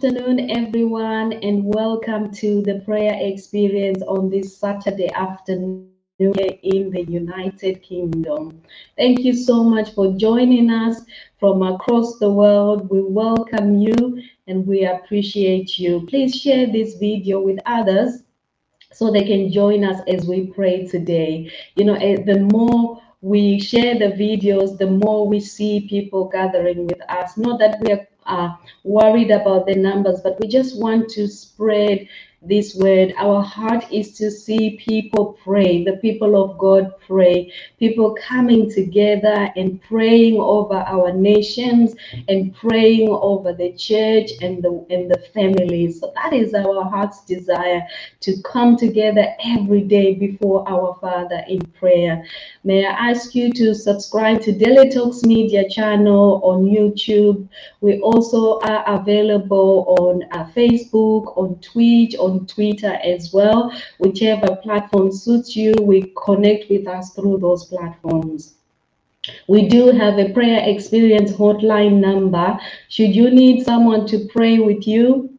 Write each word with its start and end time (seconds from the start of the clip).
Good 0.00 0.16
afternoon, 0.16 0.50
everyone, 0.50 1.32
and 1.32 1.64
welcome 1.64 2.30
to 2.34 2.62
the 2.62 2.80
prayer 2.84 3.18
experience 3.20 4.00
on 4.02 4.30
this 4.30 4.56
Saturday 4.56 5.10
afternoon 5.12 5.90
in 6.20 6.90
the 6.90 7.04
United 7.08 7.82
Kingdom. 7.82 8.62
Thank 8.96 9.20
you 9.20 9.34
so 9.34 9.64
much 9.64 9.94
for 9.94 10.12
joining 10.12 10.70
us 10.70 11.00
from 11.40 11.62
across 11.62 12.20
the 12.20 12.30
world. 12.30 12.88
We 12.90 13.02
welcome 13.02 13.80
you 13.80 14.22
and 14.46 14.64
we 14.64 14.84
appreciate 14.84 15.80
you. 15.80 16.06
Please 16.06 16.32
share 16.32 16.70
this 16.70 16.94
video 16.94 17.40
with 17.40 17.58
others 17.66 18.22
so 18.92 19.10
they 19.10 19.24
can 19.24 19.50
join 19.50 19.82
us 19.82 20.00
as 20.06 20.26
we 20.26 20.46
pray 20.46 20.86
today. 20.86 21.50
You 21.74 21.86
know, 21.86 21.94
eh, 21.94 22.22
the 22.24 22.38
more 22.52 23.02
we 23.20 23.58
share 23.58 23.98
the 23.98 24.12
videos, 24.12 24.78
the 24.78 24.86
more 24.86 25.26
we 25.26 25.40
see 25.40 25.88
people 25.88 26.28
gathering 26.28 26.86
with 26.86 27.00
us. 27.08 27.36
Not 27.36 27.58
that 27.58 27.80
we 27.80 27.90
are 27.90 28.06
uh, 28.28 28.54
worried 28.84 29.30
about 29.30 29.66
the 29.66 29.74
numbers, 29.74 30.20
but 30.22 30.38
we 30.40 30.48
just 30.48 30.78
want 30.78 31.08
to 31.10 31.26
spread 31.26 32.08
this 32.42 32.74
word. 32.76 33.12
Our 33.16 33.42
heart 33.42 33.90
is 33.92 34.12
to 34.18 34.30
see 34.30 34.76
people 34.76 35.36
pray, 35.42 35.84
the 35.84 35.96
people 35.96 36.40
of 36.40 36.56
God 36.58 36.94
pray, 37.00 37.52
people 37.78 38.16
coming 38.22 38.70
together 38.70 39.50
and 39.56 39.82
praying 39.82 40.36
over 40.38 40.76
our 40.76 41.12
nations 41.12 41.94
and 42.28 42.54
praying 42.54 43.08
over 43.10 43.52
the 43.52 43.72
church 43.72 44.30
and 44.40 44.62
the 44.62 44.86
and 44.90 45.10
the 45.10 45.18
families. 45.34 46.00
So 46.00 46.12
that 46.14 46.32
is 46.32 46.54
our 46.54 46.84
heart's 46.84 47.24
desire 47.24 47.82
to 48.20 48.40
come 48.42 48.76
together 48.76 49.34
every 49.44 49.82
day 49.82 50.14
before 50.14 50.68
our 50.68 50.96
Father 51.00 51.42
in 51.48 51.60
prayer. 51.78 52.24
May 52.64 52.86
I 52.86 53.10
ask 53.10 53.34
you 53.34 53.52
to 53.54 53.74
subscribe 53.74 54.40
to 54.42 54.52
Daily 54.52 54.90
Talks 54.90 55.22
Media 55.24 55.68
channel 55.68 56.40
on 56.44 56.64
YouTube. 56.64 57.48
We 57.80 58.00
also 58.00 58.60
are 58.60 58.84
available 58.86 59.96
on 59.98 60.22
uh, 60.32 60.50
Facebook, 60.54 61.36
on 61.36 61.56
Twitch, 61.60 62.14
on 62.16 62.28
on 62.28 62.46
Twitter 62.46 62.94
as 63.04 63.32
well. 63.32 63.72
Whichever 63.98 64.56
platform 64.56 65.12
suits 65.12 65.56
you, 65.56 65.74
we 65.80 66.12
connect 66.24 66.70
with 66.70 66.86
us 66.86 67.14
through 67.14 67.38
those 67.38 67.64
platforms. 67.66 68.54
We 69.46 69.68
do 69.68 69.90
have 69.90 70.18
a 70.18 70.32
prayer 70.32 70.62
experience 70.68 71.32
hotline 71.32 72.00
number. 72.00 72.58
Should 72.88 73.14
you 73.14 73.30
need 73.30 73.64
someone 73.64 74.06
to 74.06 74.26
pray 74.28 74.58
with 74.58 74.86
you, 74.86 75.38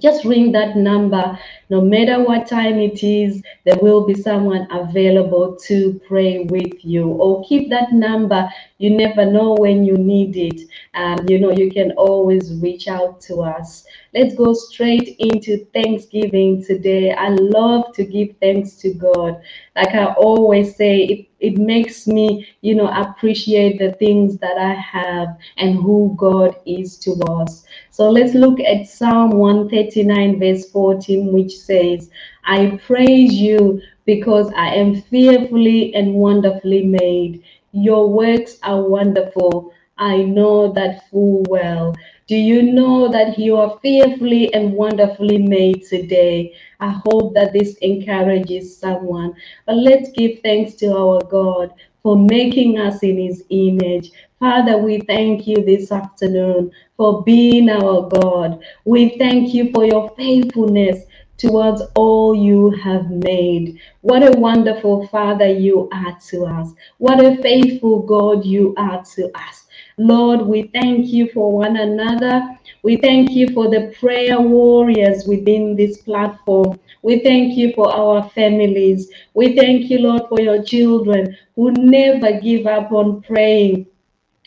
just 0.00 0.24
ring 0.24 0.52
that 0.52 0.76
number 0.76 1.38
no 1.68 1.80
matter 1.80 2.22
what 2.22 2.46
time 2.46 2.78
it 2.78 3.02
is 3.02 3.42
there 3.64 3.78
will 3.80 4.06
be 4.06 4.14
someone 4.14 4.66
available 4.70 5.56
to 5.56 6.00
pray 6.06 6.44
with 6.44 6.84
you. 6.84 7.08
Or 7.08 7.44
keep 7.44 7.70
that 7.70 7.92
number. 7.92 8.48
You 8.78 8.90
never 8.90 9.24
know 9.24 9.54
when 9.54 9.84
you 9.84 9.96
need 9.96 10.36
it. 10.36 10.68
And 10.92 11.28
you 11.28 11.38
know 11.38 11.50
you 11.50 11.70
can 11.70 11.92
always 11.92 12.52
reach 12.60 12.88
out 12.88 13.20
to 13.22 13.40
us. 13.42 13.86
Let's 14.14 14.34
go 14.34 14.52
straight 14.52 15.16
into 15.18 15.64
thanksgiving 15.72 16.62
today. 16.64 17.12
I 17.12 17.30
love 17.30 17.94
to 17.94 18.04
give 18.04 18.36
thanks 18.40 18.76
to 18.76 18.92
god. 18.92 19.40
Like 19.74 19.94
i 19.94 20.12
always 20.14 20.76
say 20.76 20.98
it, 21.04 21.28
it 21.40 21.58
makes 21.58 22.06
me 22.06 22.46
you 22.60 22.74
know 22.74 22.88
appreciate 22.88 23.78
the 23.78 23.92
things 23.94 24.38
that 24.38 24.56
i 24.56 24.72
have 24.72 25.36
and 25.56 25.74
who 25.74 26.14
god 26.16 26.56
is 26.66 26.96
to 26.98 27.12
us. 27.40 27.64
So 27.90 28.10
let's 28.10 28.34
look 28.34 28.60
at 28.60 28.86
psalm 28.86 29.30
139 29.30 30.38
verse 30.38 30.70
14 30.70 31.32
which 31.32 31.53
says 31.62 32.10
i 32.44 32.78
praise 32.86 33.32
you 33.32 33.80
because 34.04 34.50
i 34.56 34.68
am 34.68 35.00
fearfully 35.02 35.94
and 35.94 36.14
wonderfully 36.14 36.84
made 36.84 37.42
your 37.72 38.08
works 38.08 38.58
are 38.62 38.82
wonderful 38.82 39.72
I 39.98 40.22
know 40.22 40.72
that 40.72 41.08
full 41.08 41.44
well. 41.48 41.94
Do 42.26 42.34
you 42.34 42.62
know 42.62 43.08
that 43.08 43.38
you 43.38 43.56
are 43.56 43.78
fearfully 43.80 44.52
and 44.52 44.72
wonderfully 44.72 45.38
made 45.38 45.84
today? 45.84 46.54
I 46.80 47.00
hope 47.06 47.34
that 47.34 47.52
this 47.52 47.76
encourages 47.76 48.76
someone. 48.76 49.34
But 49.66 49.76
let's 49.76 50.10
give 50.10 50.40
thanks 50.40 50.74
to 50.76 50.96
our 50.96 51.20
God 51.20 51.72
for 52.02 52.16
making 52.16 52.78
us 52.78 53.02
in 53.02 53.18
his 53.18 53.44
image. 53.50 54.10
Father, 54.40 54.78
we 54.78 55.00
thank 55.00 55.46
you 55.46 55.64
this 55.64 55.92
afternoon 55.92 56.72
for 56.96 57.22
being 57.22 57.70
our 57.70 58.08
God. 58.08 58.64
We 58.84 59.16
thank 59.16 59.54
you 59.54 59.70
for 59.70 59.84
your 59.84 60.10
faithfulness 60.16 61.04
towards 61.36 61.82
all 61.94 62.34
you 62.34 62.70
have 62.70 63.10
made. 63.10 63.78
What 64.02 64.22
a 64.22 64.38
wonderful 64.38 65.06
Father 65.08 65.48
you 65.48 65.88
are 65.92 66.16
to 66.30 66.44
us. 66.44 66.72
What 66.98 67.24
a 67.24 67.36
faithful 67.42 68.00
God 68.00 68.44
you 68.44 68.74
are 68.76 69.04
to 69.16 69.30
us. 69.36 69.66
Lord, 69.98 70.42
we 70.42 70.64
thank 70.74 71.06
you 71.08 71.30
for 71.32 71.52
one 71.52 71.76
another. 71.76 72.58
We 72.82 72.96
thank 72.96 73.30
you 73.30 73.52
for 73.52 73.70
the 73.70 73.94
prayer 73.98 74.40
warriors 74.40 75.24
within 75.26 75.76
this 75.76 75.98
platform. 75.98 76.78
We 77.02 77.20
thank 77.20 77.56
you 77.56 77.72
for 77.74 77.92
our 77.92 78.28
families. 78.30 79.10
We 79.34 79.56
thank 79.56 79.90
you, 79.90 79.98
Lord, 80.00 80.22
for 80.28 80.40
your 80.40 80.62
children 80.62 81.36
who 81.54 81.72
never 81.72 82.40
give 82.40 82.66
up 82.66 82.92
on 82.92 83.22
praying 83.22 83.86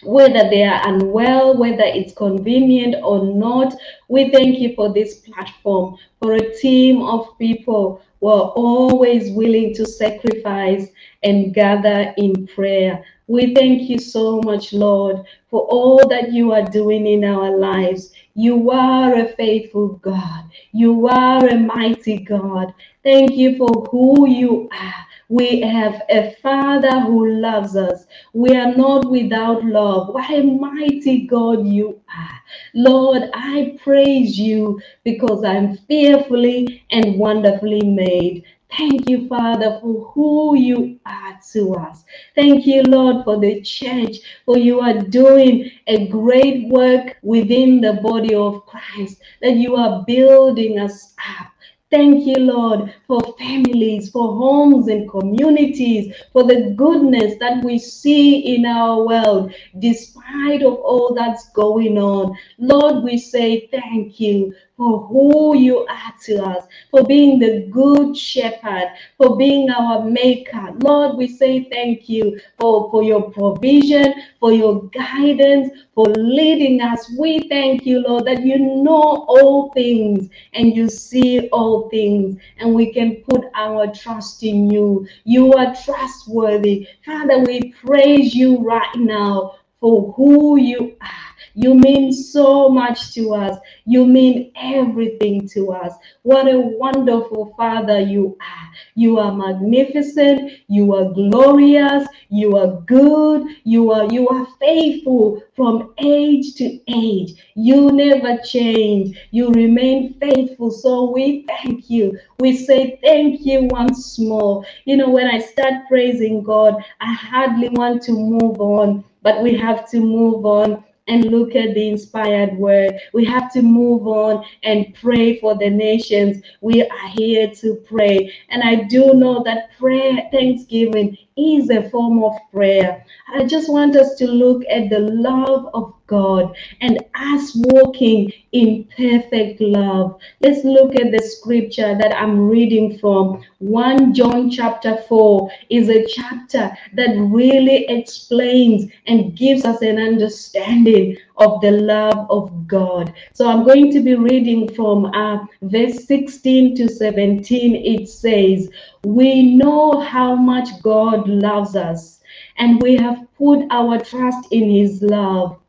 whether 0.03 0.50
they 0.50 0.63
are 0.63 0.81
unwell, 0.88 1.58
whether 1.58 1.84
it's 1.84 2.13
convenient 2.13 2.96
or 3.03 3.25
not. 3.25 3.74
We 4.08 4.30
thank 4.31 4.59
you 4.59 4.75
for 4.75 4.94
this 4.94 5.16
platform, 5.19 5.97
for 6.22 6.34
a 6.34 6.56
team 6.58 7.02
of 7.02 7.38
people 7.40 8.02
who 8.19 8.28
are 8.28 8.50
always 8.52 9.31
willing 9.31 9.74
to 9.75 9.85
sacrifice 9.85 10.88
and 11.24 11.53
gather 11.53 12.13
in 12.18 12.47
prayer. 12.47 13.03
We 13.28 13.53
thank 13.53 13.90
you 13.90 14.00
so 14.00 14.41
much, 14.41 14.72
Lord, 14.74 15.25
for 15.50 15.62
all 15.63 16.08
that 16.08 16.31
you 16.31 16.52
are 16.53 16.64
doing 16.64 17.06
in 17.08 17.24
our 17.24 17.58
lives. 17.58 18.14
You 18.35 18.72
are 18.72 19.16
a 19.16 19.28
faithful 19.35 19.90
God. 19.97 20.46
You 20.72 21.08
are 21.08 21.47
a 21.47 21.58
mighty 21.58 22.19
God. 22.19 22.74
Thank 23.03 23.31
you 23.31 23.58
for 23.58 23.68
who 23.91 24.29
you 24.29 24.69
are. 24.72 25.06
We 25.29 25.61
have 25.61 26.03
a 26.09 26.35
Father 26.41 27.01
who 27.01 27.27
loves 27.41 27.75
us. 27.75 28.05
We 28.33 28.55
are 28.55 28.75
not 28.75 29.09
without 29.11 29.65
love. 29.65 30.13
What 30.13 30.29
a 30.31 30.43
mighty 30.43 31.27
God 31.27 31.67
you 31.67 32.01
are. 32.15 32.39
Lord, 32.75 33.23
I 33.33 33.77
praise 33.83 34.39
you 34.39 34.81
because 35.03 35.43
I'm 35.43 35.77
fearfully 35.89 36.83
and 36.91 37.17
wonderfully 37.19 37.81
made. 37.83 38.43
Thank 38.77 39.09
you, 39.09 39.27
Father, 39.27 39.79
for 39.81 40.11
who 40.13 40.55
you 40.57 40.99
are 41.05 41.39
to 41.53 41.75
us. 41.75 42.05
Thank 42.35 42.67
you, 42.67 42.83
Lord, 42.83 43.23
for 43.25 43.39
the 43.39 43.61
church, 43.61 44.17
for 44.45 44.57
you 44.57 44.81
are 44.81 44.99
doing 45.01 45.71
a 45.87 46.07
great 46.07 46.69
work 46.69 47.17
within 47.23 47.81
the 47.81 47.93
body 48.03 48.35
of 48.35 48.66
Christ, 48.67 49.21
that 49.41 49.55
you 49.55 49.75
are 49.75 50.03
building 50.07 50.79
us 50.79 51.16
up. 51.39 51.47
Thank 51.89 52.25
you, 52.25 52.35
Lord, 52.35 52.93
for 53.07 53.21
families, 53.39 54.09
for 54.09 54.35
homes 54.35 54.89
and 54.89 55.09
communities, 55.09 56.13
for 56.33 56.43
the 56.43 56.73
goodness 56.75 57.35
that 57.39 57.63
we 57.63 57.79
see 57.79 58.55
in 58.55 58.65
our 58.65 59.05
world, 59.05 59.53
despite 59.79 60.63
of 60.63 60.73
all 60.75 61.13
that's 61.13 61.49
going 61.51 61.97
on. 61.97 62.37
Lord, 62.57 63.05
we 63.05 63.17
say 63.17 63.67
thank 63.67 64.19
you 64.19 64.53
for 64.77 65.07
who 65.07 65.57
you 65.57 65.85
are 65.88 66.13
to 66.25 66.43
us, 66.43 66.65
for 66.91 67.03
being 67.03 67.39
the 67.39 67.67
good 67.71 68.15
shepherd, 68.15 68.89
for 69.17 69.35
being 69.35 69.69
our 69.71 70.03
maker. 70.03 70.71
Lord, 70.83 71.17
we 71.17 71.27
say 71.27 71.63
thank 71.71 72.07
you 72.07 72.39
for, 72.59 72.89
for 72.91 73.01
your 73.03 73.31
provision, 73.31 74.13
for 74.39 74.53
your 74.53 74.83
guidance, 74.89 75.71
for 75.95 76.05
leading 76.05 76.79
us. 76.79 77.11
We 77.17 77.49
thank 77.49 77.85
you, 77.87 78.02
Lord, 78.02 78.25
that 78.25 78.46
you 78.46 78.59
know 78.59 79.25
all 79.28 79.72
things 79.73 80.29
and 80.53 80.75
you 80.75 80.90
see 80.90 81.49
all 81.49 81.90
things, 81.90 82.40
and 82.59 82.73
we 82.75 82.93
can 82.93 83.16
put 83.28 83.46
our 83.55 83.87
trust 83.93 84.43
in 84.43 84.69
you. 84.69 85.07
You 85.23 85.53
are 85.53 85.75
trustworthy. 85.75 86.87
Father, 87.03 87.40
we 87.40 87.73
praise 87.84 88.35
you 88.35 88.59
right 88.59 88.96
now 88.96 89.55
for 89.79 90.13
who 90.13 90.57
you 90.57 90.96
are. 91.02 91.27
You 91.59 91.73
mean 91.73 92.13
so 92.13 92.69
much 92.69 93.15
to 93.15 93.33
us. 93.33 93.57
You 93.85 94.05
mean 94.05 94.51
everything 94.55 95.49
to 95.49 95.71
us. 95.71 95.91
What 96.21 96.47
a 96.47 96.59
wonderful 96.59 97.55
Father 97.57 97.99
you 97.99 98.37
are. 98.39 98.69
You 98.93 99.17
are 99.17 99.33
magnificent. 99.33 100.51
You 100.67 100.93
are 100.93 101.11
glorious. 101.11 102.07
You 102.29 102.57
are 102.57 102.79
good. 102.81 103.47
You 103.63 103.91
are 103.91 104.05
you 104.05 104.29
are 104.29 104.45
faithful 104.59 105.41
from 105.55 105.95
age 105.97 106.53
to 106.57 106.79
age. 106.87 107.33
You 107.55 107.91
never 107.91 108.37
change. 108.37 109.17
You 109.31 109.49
remain 109.49 110.13
faithful. 110.19 110.69
So 110.69 111.09
we 111.09 111.43
thank 111.47 111.89
you. 111.89 112.19
We 112.37 112.55
say 112.55 112.99
thank 113.01 113.43
you 113.47 113.63
once 113.71 114.19
more. 114.19 114.63
You 114.85 114.97
know, 114.97 115.09
when 115.09 115.25
I 115.25 115.39
start 115.39 115.87
praising 115.87 116.43
God, 116.43 116.75
I 117.01 117.11
hardly 117.13 117.69
want 117.69 118.03
to 118.03 118.11
move 118.11 118.61
on, 118.61 119.03
but 119.23 119.41
we 119.41 119.57
have 119.57 119.89
to 119.89 119.99
move 119.99 120.45
on 120.45 120.83
and 121.07 121.25
look 121.25 121.55
at 121.55 121.73
the 121.73 121.89
inspired 121.89 122.57
word. 122.57 122.99
We 123.13 123.25
have 123.25 123.51
to 123.53 123.61
move 123.61 124.07
on 124.07 124.45
and 124.63 124.93
pray 124.95 125.39
for 125.39 125.57
the 125.57 125.69
nations. 125.69 126.41
We 126.61 126.83
are 126.83 127.07
here 127.09 127.49
to 127.55 127.75
pray. 127.87 128.33
And 128.49 128.63
I 128.63 128.83
do 128.83 129.13
know 129.13 129.43
that 129.43 129.69
prayer, 129.77 130.27
thanksgiving 130.31 131.17
is 131.37 131.69
a 131.69 131.89
form 131.89 132.23
of 132.23 132.34
prayer. 132.51 133.05
I 133.34 133.45
just 133.45 133.69
want 133.69 133.95
us 133.95 134.16
to 134.16 134.28
look 134.28 134.63
at 134.69 134.89
the 134.89 134.99
love 134.99 135.69
of 135.73 135.93
God 136.07 136.55
and 136.81 137.03
us 137.16 137.51
walking 137.55 138.31
in 138.53 138.87
perfect 138.95 139.59
love. 139.59 140.19
Let's 140.41 140.63
look 140.63 140.95
at 140.95 141.11
the 141.11 141.19
scripture 141.19 141.97
that 141.97 142.16
I'm 142.16 142.47
reading 142.47 142.97
from 142.97 143.43
1 143.59 144.13
John 144.13 144.49
chapter 144.49 144.97
4 145.09 145.51
is 145.69 145.89
a 145.89 146.05
chapter 146.07 146.75
that 146.93 147.16
really 147.17 147.85
explains 147.90 148.91
and 149.05 149.35
gives 149.35 149.66
us 149.66 149.81
an 149.81 149.97
understanding 149.97 151.17
of 151.37 151.61
the 151.61 151.72
love 151.72 152.28
of 152.29 152.67
God. 152.67 153.13
So 153.34 153.47
I'm 153.47 153.63
going 153.63 153.91
to 153.93 154.01
be 154.01 154.16
reading 154.16 154.73
from 154.73 155.05
uh, 155.05 155.45
verse 155.61 156.05
16 156.05 156.75
to 156.78 156.89
17. 156.89 157.75
It 157.75 158.09
says, 158.09 158.69
We 159.03 159.55
know 159.55 159.99
how 160.01 160.35
much 160.35 160.69
God 160.81 161.28
loves 161.28 161.75
us, 161.75 162.22
and 162.57 162.81
we 162.81 162.95
have 162.97 163.25
put 163.37 163.66
our 163.72 163.99
trust 163.99 164.47
in 164.51 164.69
his 164.69 165.01
love. 165.01 165.59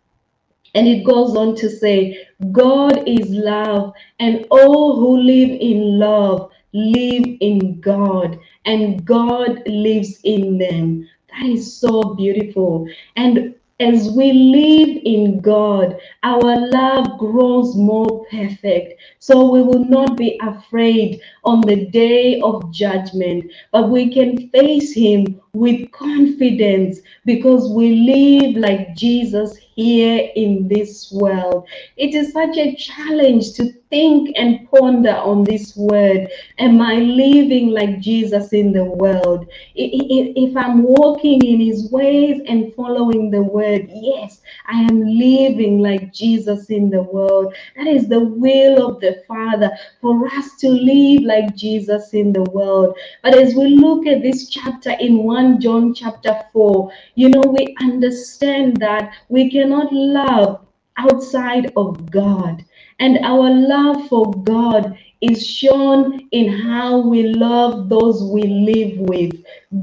And 0.74 0.86
it 0.86 1.04
goes 1.04 1.36
on 1.36 1.56
to 1.56 1.70
say, 1.70 2.26
God 2.52 3.08
is 3.08 3.30
love, 3.30 3.92
and 4.20 4.46
all 4.50 4.96
who 4.96 5.18
live 5.18 5.50
in 5.50 5.98
love 5.98 6.50
live 6.72 7.24
in 7.40 7.80
God, 7.80 8.38
and 8.64 9.04
God 9.04 9.62
lives 9.66 10.20
in 10.24 10.58
them. 10.58 11.08
That 11.30 11.48
is 11.48 11.76
so 11.78 12.14
beautiful. 12.14 12.88
And 13.16 13.54
as 13.80 14.10
we 14.10 14.32
live 14.32 15.02
in 15.04 15.40
God, 15.40 15.98
our 16.24 16.68
love 16.68 17.16
grows 17.16 17.76
more 17.76 18.24
perfect. 18.26 19.00
So 19.20 19.50
we 19.50 19.62
will 19.62 19.84
not 19.84 20.16
be 20.16 20.38
afraid 20.42 21.20
on 21.44 21.60
the 21.60 21.86
day 21.86 22.40
of 22.40 22.72
judgment, 22.72 23.52
but 23.70 23.88
we 23.88 24.12
can 24.12 24.48
face 24.50 24.92
Him 24.92 25.40
with 25.52 25.92
confidence 25.92 26.98
because 27.24 27.70
we 27.70 27.94
live 27.94 28.56
like 28.56 28.96
Jesus 28.96 29.56
here 29.56 30.28
in 30.34 30.66
this 30.66 31.12
world. 31.12 31.68
It 31.96 32.14
is 32.14 32.32
such 32.32 32.56
a 32.56 32.74
challenge 32.74 33.52
to 33.54 33.72
think 33.90 34.30
and 34.36 34.68
ponder 34.70 35.14
on 35.14 35.44
this 35.44 35.76
word. 35.76 36.28
Am 36.58 36.80
I 36.80 36.96
living 36.96 37.70
like 37.70 38.00
Jesus 38.00 38.52
in 38.52 38.72
the 38.72 38.84
world? 38.84 39.46
If 39.74 40.56
I'm 40.56 40.82
walking 40.82 41.44
in 41.44 41.60
his 41.60 41.90
ways 41.90 42.42
and 42.46 42.74
following 42.74 43.30
the 43.30 43.42
word, 43.42 43.88
yes, 43.90 44.42
I 44.66 44.82
am 44.82 45.02
living 45.02 45.80
like 45.80 46.12
Jesus 46.12 46.70
in 46.70 46.90
the 46.90 47.02
world. 47.02 47.54
That 47.76 47.86
is 47.86 48.08
the 48.08 48.20
will 48.20 48.88
of 48.88 49.00
the 49.00 49.22
Father 49.26 49.70
for 50.00 50.26
us 50.26 50.56
to 50.56 50.68
live 50.68 51.22
like 51.22 51.56
Jesus 51.56 52.12
in 52.12 52.32
the 52.32 52.44
world. 52.44 52.96
But 53.22 53.34
as 53.34 53.54
we 53.54 53.68
look 53.76 54.06
at 54.06 54.22
this 54.22 54.48
chapter 54.48 54.90
in 55.00 55.18
1 55.24 55.60
John 55.60 55.94
chapter 55.94 56.40
4, 56.52 56.92
you 57.14 57.30
know, 57.30 57.42
we 57.46 57.74
understand 57.80 58.76
that 58.78 59.12
we 59.28 59.50
cannot 59.50 59.92
love 59.92 60.66
outside 60.98 61.72
of 61.76 62.10
God. 62.10 62.64
And 63.00 63.18
our 63.24 63.50
love 63.50 64.08
for 64.08 64.32
God 64.44 64.98
is 65.20 65.46
shown 65.46 66.28
in 66.32 66.48
how 66.52 66.98
we 66.98 67.24
love 67.24 67.88
those 67.88 68.22
we 68.24 68.42
live 68.42 68.98
with. 68.98 69.32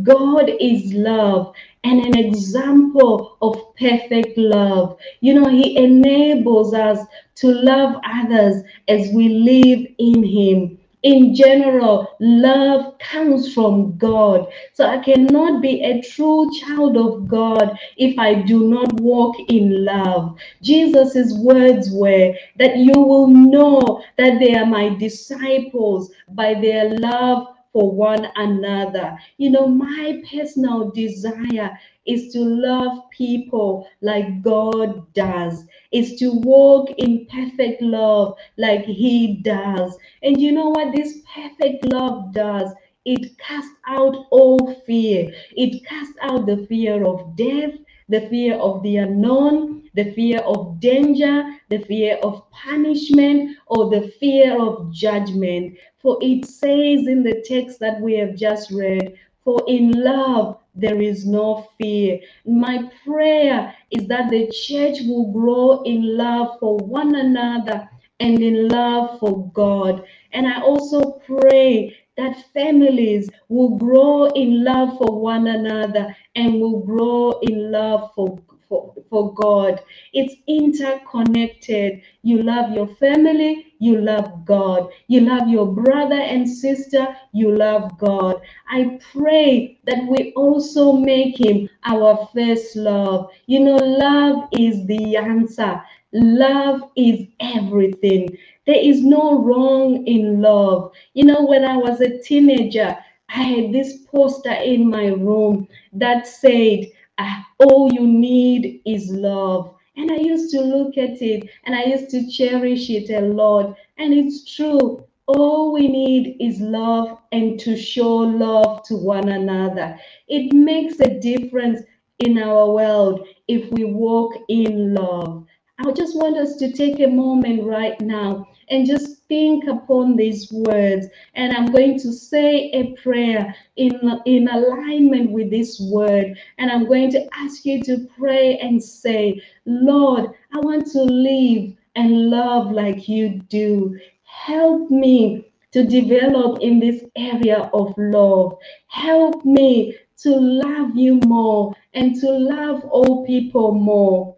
God 0.03 0.51
is 0.59 0.93
love 0.93 1.53
and 1.83 2.05
an 2.05 2.17
example 2.17 3.37
of 3.41 3.75
perfect 3.75 4.37
love. 4.37 4.97
You 5.21 5.35
know, 5.35 5.49
He 5.49 5.77
enables 5.77 6.73
us 6.73 6.99
to 7.35 7.47
love 7.51 7.95
others 8.05 8.63
as 8.87 9.09
we 9.13 9.29
live 9.29 9.87
in 9.97 10.23
Him 10.23 10.77
in 11.05 11.35
general, 11.35 12.07
love 12.19 12.97
comes 12.97 13.53
from 13.53 13.95
God. 13.95 14.47
So 14.73 14.87
I 14.87 14.97
cannot 14.97 15.61
be 15.61 15.83
a 15.83 16.01
true 16.01 16.49
child 16.59 16.97
of 16.97 17.27
God 17.27 17.77
if 17.95 18.17
I 18.17 18.33
do 18.33 18.67
not 18.67 18.91
walk 18.99 19.35
in 19.49 19.85
love. 19.85 20.35
Jesus' 20.63 21.31
words 21.37 21.91
were 21.91 22.33
that 22.57 22.77
you 22.77 22.93
will 22.99 23.27
know 23.27 24.03
that 24.17 24.39
they 24.39 24.55
are 24.55 24.65
my 24.65 24.89
disciples 24.95 26.11
by 26.29 26.55
their 26.55 26.97
love 26.97 27.54
for 27.75 27.91
one 27.91 28.25
another. 28.37 29.17
You 29.37 29.49
know, 29.49 29.67
my 29.67 30.23
personal 30.31 30.91
desire 30.91 31.77
is 32.05 32.31
to 32.31 32.39
love 32.39 33.09
people 33.09 33.85
like 34.01 34.41
God 34.41 35.13
does, 35.13 35.65
is 35.91 36.15
to 36.19 36.31
walk 36.31 36.89
in 36.97 37.25
perfect 37.25 37.81
love 37.81 38.37
like 38.57 38.85
He 38.85 39.41
does. 39.43 39.97
And 40.23 40.39
you 40.39 40.53
know 40.53 40.69
what 40.69 40.95
this 40.95 41.19
perfect 41.35 41.83
love 41.91 42.33
does? 42.33 42.71
It 43.03 43.37
casts 43.39 43.75
out 43.85 44.25
all 44.31 44.73
fear. 44.87 45.33
It 45.57 45.85
casts 45.85 46.17
out 46.21 46.45
the 46.45 46.65
fear 46.67 47.05
of 47.05 47.35
death, 47.35 47.73
the 48.09 48.21
fear 48.29 48.55
of 48.55 48.83
the 48.83 48.97
unknown, 48.97 49.83
the 49.95 50.11
fear 50.13 50.39
of 50.39 50.79
danger, 50.79 51.43
the 51.69 51.79
fear 51.79 52.17
of 52.23 52.49
punishment, 52.51 53.57
or 53.67 53.89
the 53.89 54.09
fear 54.19 54.61
of 54.61 54.93
judgment. 54.93 55.77
For 56.01 56.17
it 56.21 56.45
says 56.45 57.07
in 57.07 57.23
the 57.23 57.43
text 57.45 57.79
that 57.79 58.01
we 58.01 58.13
have 58.15 58.35
just 58.35 58.71
read, 58.71 59.17
for 59.43 59.63
in 59.67 59.91
love 59.91 60.59
there 60.75 61.01
is 61.01 61.25
no 61.25 61.67
fear. 61.79 62.19
My 62.45 62.89
prayer 63.05 63.73
is 63.91 64.07
that 64.07 64.29
the 64.29 64.51
church 64.51 64.99
will 65.07 65.31
grow 65.31 65.81
in 65.83 66.17
love 66.17 66.59
for 66.59 66.77
one 66.77 67.15
another 67.15 67.89
and 68.19 68.41
in 68.41 68.67
love 68.67 69.19
for 69.19 69.49
God. 69.51 70.05
And 70.33 70.47
I 70.47 70.61
also 70.61 71.21
pray 71.25 71.95
that 72.17 72.45
families 72.53 73.29
will 73.49 73.77
grow 73.77 74.25
in 74.27 74.63
love 74.63 74.97
for 74.97 75.19
one 75.19 75.47
another 75.47 76.15
and 76.35 76.59
will 76.61 76.79
grow 76.81 77.39
in 77.41 77.71
love 77.71 78.11
for 78.15 78.39
for, 78.69 78.93
for 79.09 79.33
God. 79.35 79.81
It's 80.13 80.35
interconnected. 80.47 82.01
You 82.23 82.43
love 82.43 82.71
your 82.73 82.87
family, 82.97 83.73
you 83.79 84.01
love 84.01 84.45
God. 84.45 84.89
You 85.07 85.21
love 85.21 85.47
your 85.49 85.67
brother 85.67 86.15
and 86.19 86.49
sister, 86.49 87.07
you 87.33 87.55
love 87.55 87.97
God. 87.99 88.41
I 88.69 88.99
pray 89.13 89.79
that 89.85 90.05
we 90.09 90.33
also 90.33 90.93
make 90.93 91.39
Him 91.39 91.69
our 91.85 92.29
first 92.33 92.75
love. 92.75 93.29
You 93.47 93.61
know, 93.61 93.75
love 93.77 94.49
is 94.53 94.85
the 94.87 95.17
answer. 95.17 95.81
Love 96.13 96.81
is 96.95 97.27
everything. 97.39 98.37
There 98.65 98.79
is 98.79 99.03
no 99.03 99.39
wrong 99.41 100.05
in 100.07 100.41
love. 100.41 100.91
You 101.13 101.25
know, 101.25 101.45
when 101.45 101.63
I 101.63 101.77
was 101.77 102.01
a 102.01 102.17
teenager, 102.19 102.97
I 103.29 103.43
had 103.43 103.73
this 103.73 103.97
poster 104.05 104.53
in 104.53 104.89
my 104.89 105.07
room 105.07 105.67
that 105.93 106.27
said, 106.27 106.87
Ah, 107.17 107.47
all 107.59 107.91
you 107.93 108.07
need 108.07 108.81
is 108.85 109.09
love. 109.11 109.73
And 109.97 110.11
I 110.11 110.17
used 110.17 110.51
to 110.51 110.61
look 110.61 110.97
at 110.97 111.21
it 111.21 111.49
and 111.65 111.75
I 111.75 111.83
used 111.85 112.09
to 112.09 112.29
cherish 112.29 112.89
it 112.89 113.09
a 113.09 113.21
lot. 113.21 113.75
And 113.97 114.13
it's 114.13 114.55
true. 114.55 115.05
All 115.27 115.71
we 115.71 115.87
need 115.87 116.37
is 116.39 116.59
love 116.59 117.17
and 117.31 117.59
to 117.61 117.77
show 117.77 118.17
love 118.17 118.83
to 118.87 118.95
one 118.95 119.29
another. 119.29 119.97
It 120.27 120.53
makes 120.53 120.99
a 120.99 121.19
difference 121.19 121.81
in 122.19 122.37
our 122.37 122.71
world 122.71 123.27
if 123.47 123.71
we 123.71 123.85
walk 123.85 124.33
in 124.49 124.93
love. 124.93 125.45
I 125.79 125.91
just 125.91 126.15
want 126.15 126.37
us 126.37 126.55
to 126.57 126.71
take 126.71 126.99
a 126.99 127.07
moment 127.07 127.63
right 127.63 127.99
now 128.01 128.47
and 128.69 128.85
just 128.85 129.23
think 129.27 129.65
upon 129.67 130.15
these 130.15 130.51
words. 130.51 131.07
And 131.35 131.55
I'm 131.55 131.71
going 131.71 131.99
to 131.99 132.11
say 132.11 132.71
a 132.71 132.93
prayer 133.01 133.55
in, 133.75 134.21
in 134.25 134.47
alignment 134.47 135.31
with 135.31 135.49
this 135.49 135.79
word. 135.79 136.37
And 136.57 136.71
I'm 136.71 136.85
going 136.85 137.11
to 137.11 137.27
ask 137.33 137.65
you 137.65 137.83
to 137.83 138.07
pray 138.17 138.57
and 138.57 138.83
say, 138.83 139.41
Lord, 139.65 140.31
I 140.53 140.59
want 140.59 140.87
to 140.91 141.03
live 141.03 141.73
and 141.95 142.29
love 142.29 142.71
like 142.71 143.07
you 143.07 143.39
do. 143.49 143.99
Help 144.23 144.89
me 144.91 145.51
to 145.71 145.83
develop 145.83 146.59
in 146.61 146.79
this 146.79 147.03
area 147.15 147.69
of 147.73 147.93
love. 147.97 148.57
Help 148.87 149.43
me 149.45 149.97
to 150.17 150.29
love 150.29 150.95
you 150.95 151.19
more 151.25 151.75
and 151.93 152.15
to 152.21 152.29
love 152.29 152.83
all 152.85 153.25
people 153.25 153.73
more. 153.73 154.35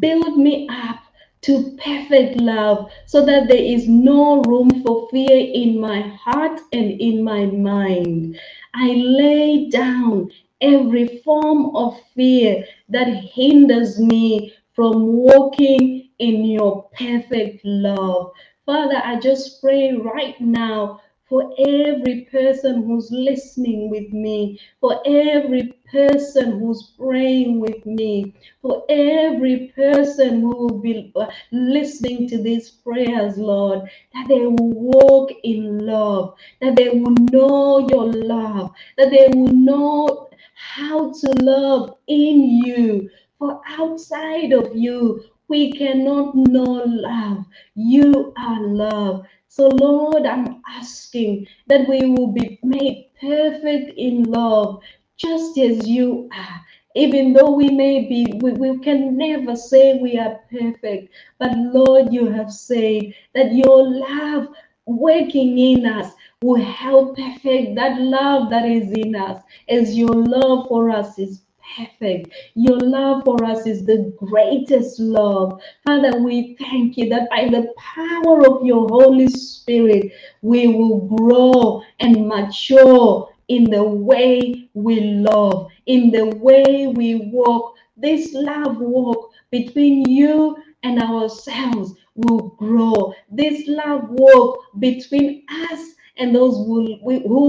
Build 0.00 0.36
me 0.36 0.68
up 0.68 0.98
to 1.46 1.76
perfect 1.82 2.40
love 2.40 2.90
so 3.06 3.24
that 3.24 3.46
there 3.46 3.56
is 3.56 3.88
no 3.88 4.42
room 4.42 4.82
for 4.84 5.08
fear 5.10 5.38
in 5.54 5.80
my 5.80 6.00
heart 6.02 6.60
and 6.72 7.00
in 7.00 7.22
my 7.22 7.46
mind. 7.46 8.38
I 8.74 8.92
lay 8.94 9.68
down 9.70 10.30
every 10.60 11.22
form 11.24 11.76
of 11.76 12.00
fear 12.14 12.64
that 12.88 13.08
hinders 13.08 14.00
me 14.00 14.54
from 14.74 15.06
walking 15.06 16.10
in 16.18 16.44
your 16.44 16.88
perfect 16.98 17.64
love. 17.64 18.32
Father, 18.64 19.00
I 19.04 19.20
just 19.20 19.60
pray 19.62 19.92
right 19.92 20.40
now 20.40 21.00
for 21.28 21.52
every 21.58 22.28
person 22.30 22.84
who's 22.84 23.10
listening 23.10 23.90
with 23.90 24.12
me, 24.12 24.60
for 24.80 25.02
every 25.04 25.72
person 25.90 26.58
who's 26.60 26.92
praying 26.98 27.58
with 27.60 27.84
me, 27.84 28.34
for 28.62 28.84
every 28.88 29.72
person 29.74 30.40
who 30.40 30.56
will 30.56 30.78
be 30.78 31.12
uh, 31.16 31.26
listening 31.50 32.28
to 32.28 32.40
these 32.42 32.70
prayers, 32.70 33.38
Lord, 33.38 33.88
that 34.14 34.28
they 34.28 34.40
will 34.46 34.72
walk 34.72 35.30
in 35.42 35.84
love, 35.84 36.34
that 36.60 36.76
they 36.76 36.90
will 36.90 37.14
know 37.32 37.88
your 37.88 38.12
love, 38.12 38.72
that 38.96 39.10
they 39.10 39.28
will 39.34 39.52
know 39.52 40.28
how 40.54 41.12
to 41.12 41.32
love 41.42 41.96
in 42.06 42.62
you. 42.64 43.10
For 43.38 43.60
outside 43.66 44.52
of 44.52 44.74
you, 44.76 45.24
we 45.48 45.72
cannot 45.72 46.34
know 46.34 46.82
love. 46.86 47.44
You 47.74 48.32
are 48.38 48.60
love. 48.62 49.26
So, 49.48 49.68
Lord, 49.68 50.26
I'm 50.26 50.55
asking 50.68 51.46
that 51.66 51.88
we 51.88 52.00
will 52.10 52.32
be 52.32 52.58
made 52.62 53.10
perfect 53.20 53.96
in 53.96 54.24
love, 54.24 54.80
just 55.16 55.58
as 55.58 55.86
you 55.88 56.28
are. 56.32 56.60
Even 56.94 57.32
though 57.34 57.50
we 57.50 57.68
may 57.68 58.08
be, 58.08 58.38
we, 58.40 58.52
we 58.52 58.78
can 58.78 59.16
never 59.16 59.54
say 59.54 59.98
we 59.98 60.18
are 60.18 60.40
perfect. 60.50 61.12
But 61.38 61.52
Lord, 61.56 62.12
you 62.12 62.26
have 62.30 62.50
said 62.50 63.14
that 63.34 63.52
your 63.52 63.82
love 63.86 64.48
working 64.86 65.58
in 65.58 65.84
us 65.84 66.12
will 66.42 66.62
help 66.62 67.16
perfect 67.16 67.74
that 67.74 68.00
love 68.00 68.50
that 68.50 68.64
is 68.64 68.92
in 68.92 69.14
us, 69.14 69.42
as 69.68 69.96
your 69.96 70.14
love 70.14 70.68
for 70.68 70.90
us 70.90 71.18
is 71.18 71.42
perfect. 71.76 72.30
Your 72.54 72.78
love 72.78 73.24
for 73.24 73.42
us 73.44 73.66
is 73.66 73.84
the 73.84 74.12
greatest 74.18 75.00
love. 75.00 75.60
Father, 75.84 76.22
we 76.22 76.56
thank 76.58 76.96
you 76.96 77.08
that 77.10 77.28
by 77.30 77.48
the 77.48 77.72
power 77.76 78.46
of 78.46 78.64
your 78.64 78.88
Holy 78.88 79.28
Spirit, 79.28 80.12
we 80.42 80.68
will 80.68 81.00
grow 81.00 81.82
and 82.00 82.28
mature 82.28 83.28
in 83.48 83.64
the 83.70 83.82
way 83.82 84.68
we 84.74 85.00
love, 85.00 85.70
in 85.86 86.10
the 86.10 86.26
way 86.36 86.86
we 86.88 87.16
walk. 87.32 87.74
This 87.96 88.32
love 88.34 88.78
walk 88.78 89.30
between 89.50 90.08
you 90.08 90.56
and 90.82 91.02
ourselves 91.02 91.94
will 92.14 92.48
grow. 92.58 93.14
This 93.30 93.66
love 93.66 94.08
walk 94.10 94.60
between 94.78 95.44
us 95.70 95.95
and 96.18 96.34
those 96.34 96.56
who, 96.66 96.98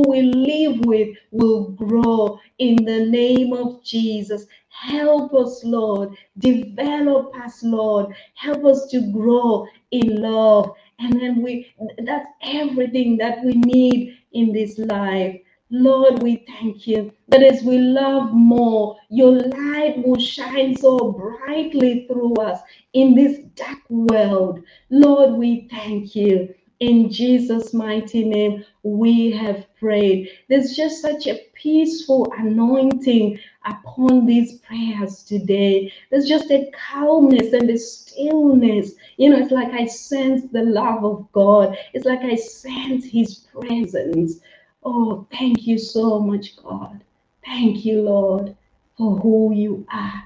we 0.08 0.22
live 0.24 0.86
with 0.86 1.18
will 1.32 1.72
grow 1.72 2.40
in 2.60 2.78
the 2.86 3.06
name 3.08 3.54
of 3.54 3.84
Jesus. 3.84 4.46
Help 4.70 5.34
us, 5.34 5.64
Lord. 5.64 6.16
Develop 6.40 7.36
us, 7.38 7.64
Lord. 7.64 8.16
Help 8.36 8.66
us 8.66 8.88
to 8.92 9.02
grow 9.12 9.68
in 9.92 10.22
love. 10.22 10.74
And 11.00 11.14
then 11.22 11.42
we 11.42 11.74
that's 12.06 12.28
everything 12.44 13.18
that 13.18 13.44
we 13.44 13.54
need 13.54 14.18
in 14.34 14.54
this 14.54 14.78
life. 14.80 15.40
Lord, 15.72 16.24
we 16.24 16.46
thank 16.48 16.88
you 16.88 17.12
that 17.30 17.44
as 17.44 17.64
we 17.64 17.80
love 17.80 18.34
more, 18.34 18.98
your 19.10 19.32
light 19.34 19.96
will 20.06 20.20
shine 20.20 20.76
so 20.78 21.12
brightly 21.14 22.08
through 22.08 22.36
us 22.36 22.62
in 22.94 23.16
this 23.16 23.40
dark 23.56 23.80
world. 23.90 24.62
Lord, 24.92 25.34
we 25.34 25.68
thank 25.72 26.16
you. 26.16 26.54
In 26.80 27.10
Jesus' 27.12 27.74
mighty 27.74 28.24
name, 28.24 28.64
we 28.84 29.32
have 29.32 29.66
prayed. 29.80 30.30
There's 30.50 30.76
just 30.76 31.02
such 31.02 31.28
a 31.28 31.42
peaceful 31.56 32.32
anointing 32.38 33.40
upon 33.66 34.28
these 34.28 34.60
prayers 34.60 35.24
today. 35.24 35.92
There's 36.12 36.28
just 36.28 36.52
a 36.52 36.72
calmness 36.92 37.54
and 37.54 37.70
a 37.72 37.80
stillness. 37.80 38.94
You 39.18 39.32
know, 39.32 39.40
it's 39.40 39.52
like 39.52 39.74
I 39.74 39.88
sense 39.88 40.52
the 40.52 40.64
love 40.64 41.04
of 41.04 41.32
God, 41.34 41.78
it's 41.94 42.06
like 42.06 42.22
I 42.22 42.36
sense 42.36 43.06
His 43.06 43.48
presence. 43.60 44.42
Oh, 44.84 45.28
thank 45.32 45.68
you 45.68 45.80
so 45.80 46.20
much, 46.20 46.58
God. 46.58 47.04
Thank 47.44 47.86
you, 47.86 48.04
Lord, 48.04 48.56
for 48.98 49.18
who 49.18 49.54
you 49.56 49.88
are. 49.92 50.24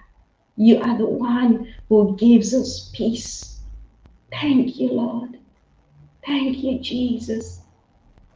You 0.57 0.81
are 0.81 0.97
the 0.97 1.07
one 1.07 1.73
who 1.89 2.17
gives 2.17 2.53
us 2.53 2.91
peace. 2.93 3.61
Thank 4.31 4.77
you, 4.77 4.89
Lord. 4.93 5.40
Thank 6.25 6.63
you, 6.63 6.79
Jesus. 6.79 7.61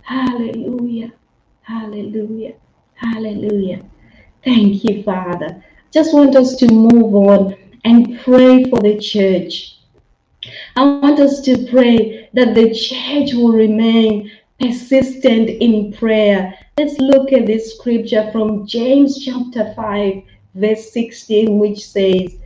Hallelujah. 0.01 1.11
Hallelujah. 1.61 2.53
Hallelujah. 2.95 3.83
Thank 4.43 4.83
you, 4.83 5.03
Father. 5.03 5.63
Just 5.91 6.13
want 6.13 6.35
us 6.35 6.55
to 6.57 6.67
move 6.67 7.15
on 7.15 7.55
and 7.83 8.19
pray 8.21 8.65
for 8.69 8.79
the 8.79 8.99
church. 8.99 9.79
I 10.75 10.83
want 10.83 11.19
us 11.19 11.41
to 11.41 11.67
pray 11.69 12.29
that 12.33 12.53
the 12.53 12.73
church 12.73 13.33
will 13.33 13.53
remain 13.53 14.31
persistent 14.59 15.49
in 15.49 15.93
prayer. 15.93 16.57
Let's 16.77 16.99
look 16.99 17.33
at 17.33 17.45
this 17.45 17.77
scripture 17.77 18.29
from 18.31 18.67
James 18.67 19.23
chapter 19.23 19.73
5, 19.75 20.23
verse 20.55 20.91
16, 20.91 21.57
which 21.57 21.85
says, 21.87 22.37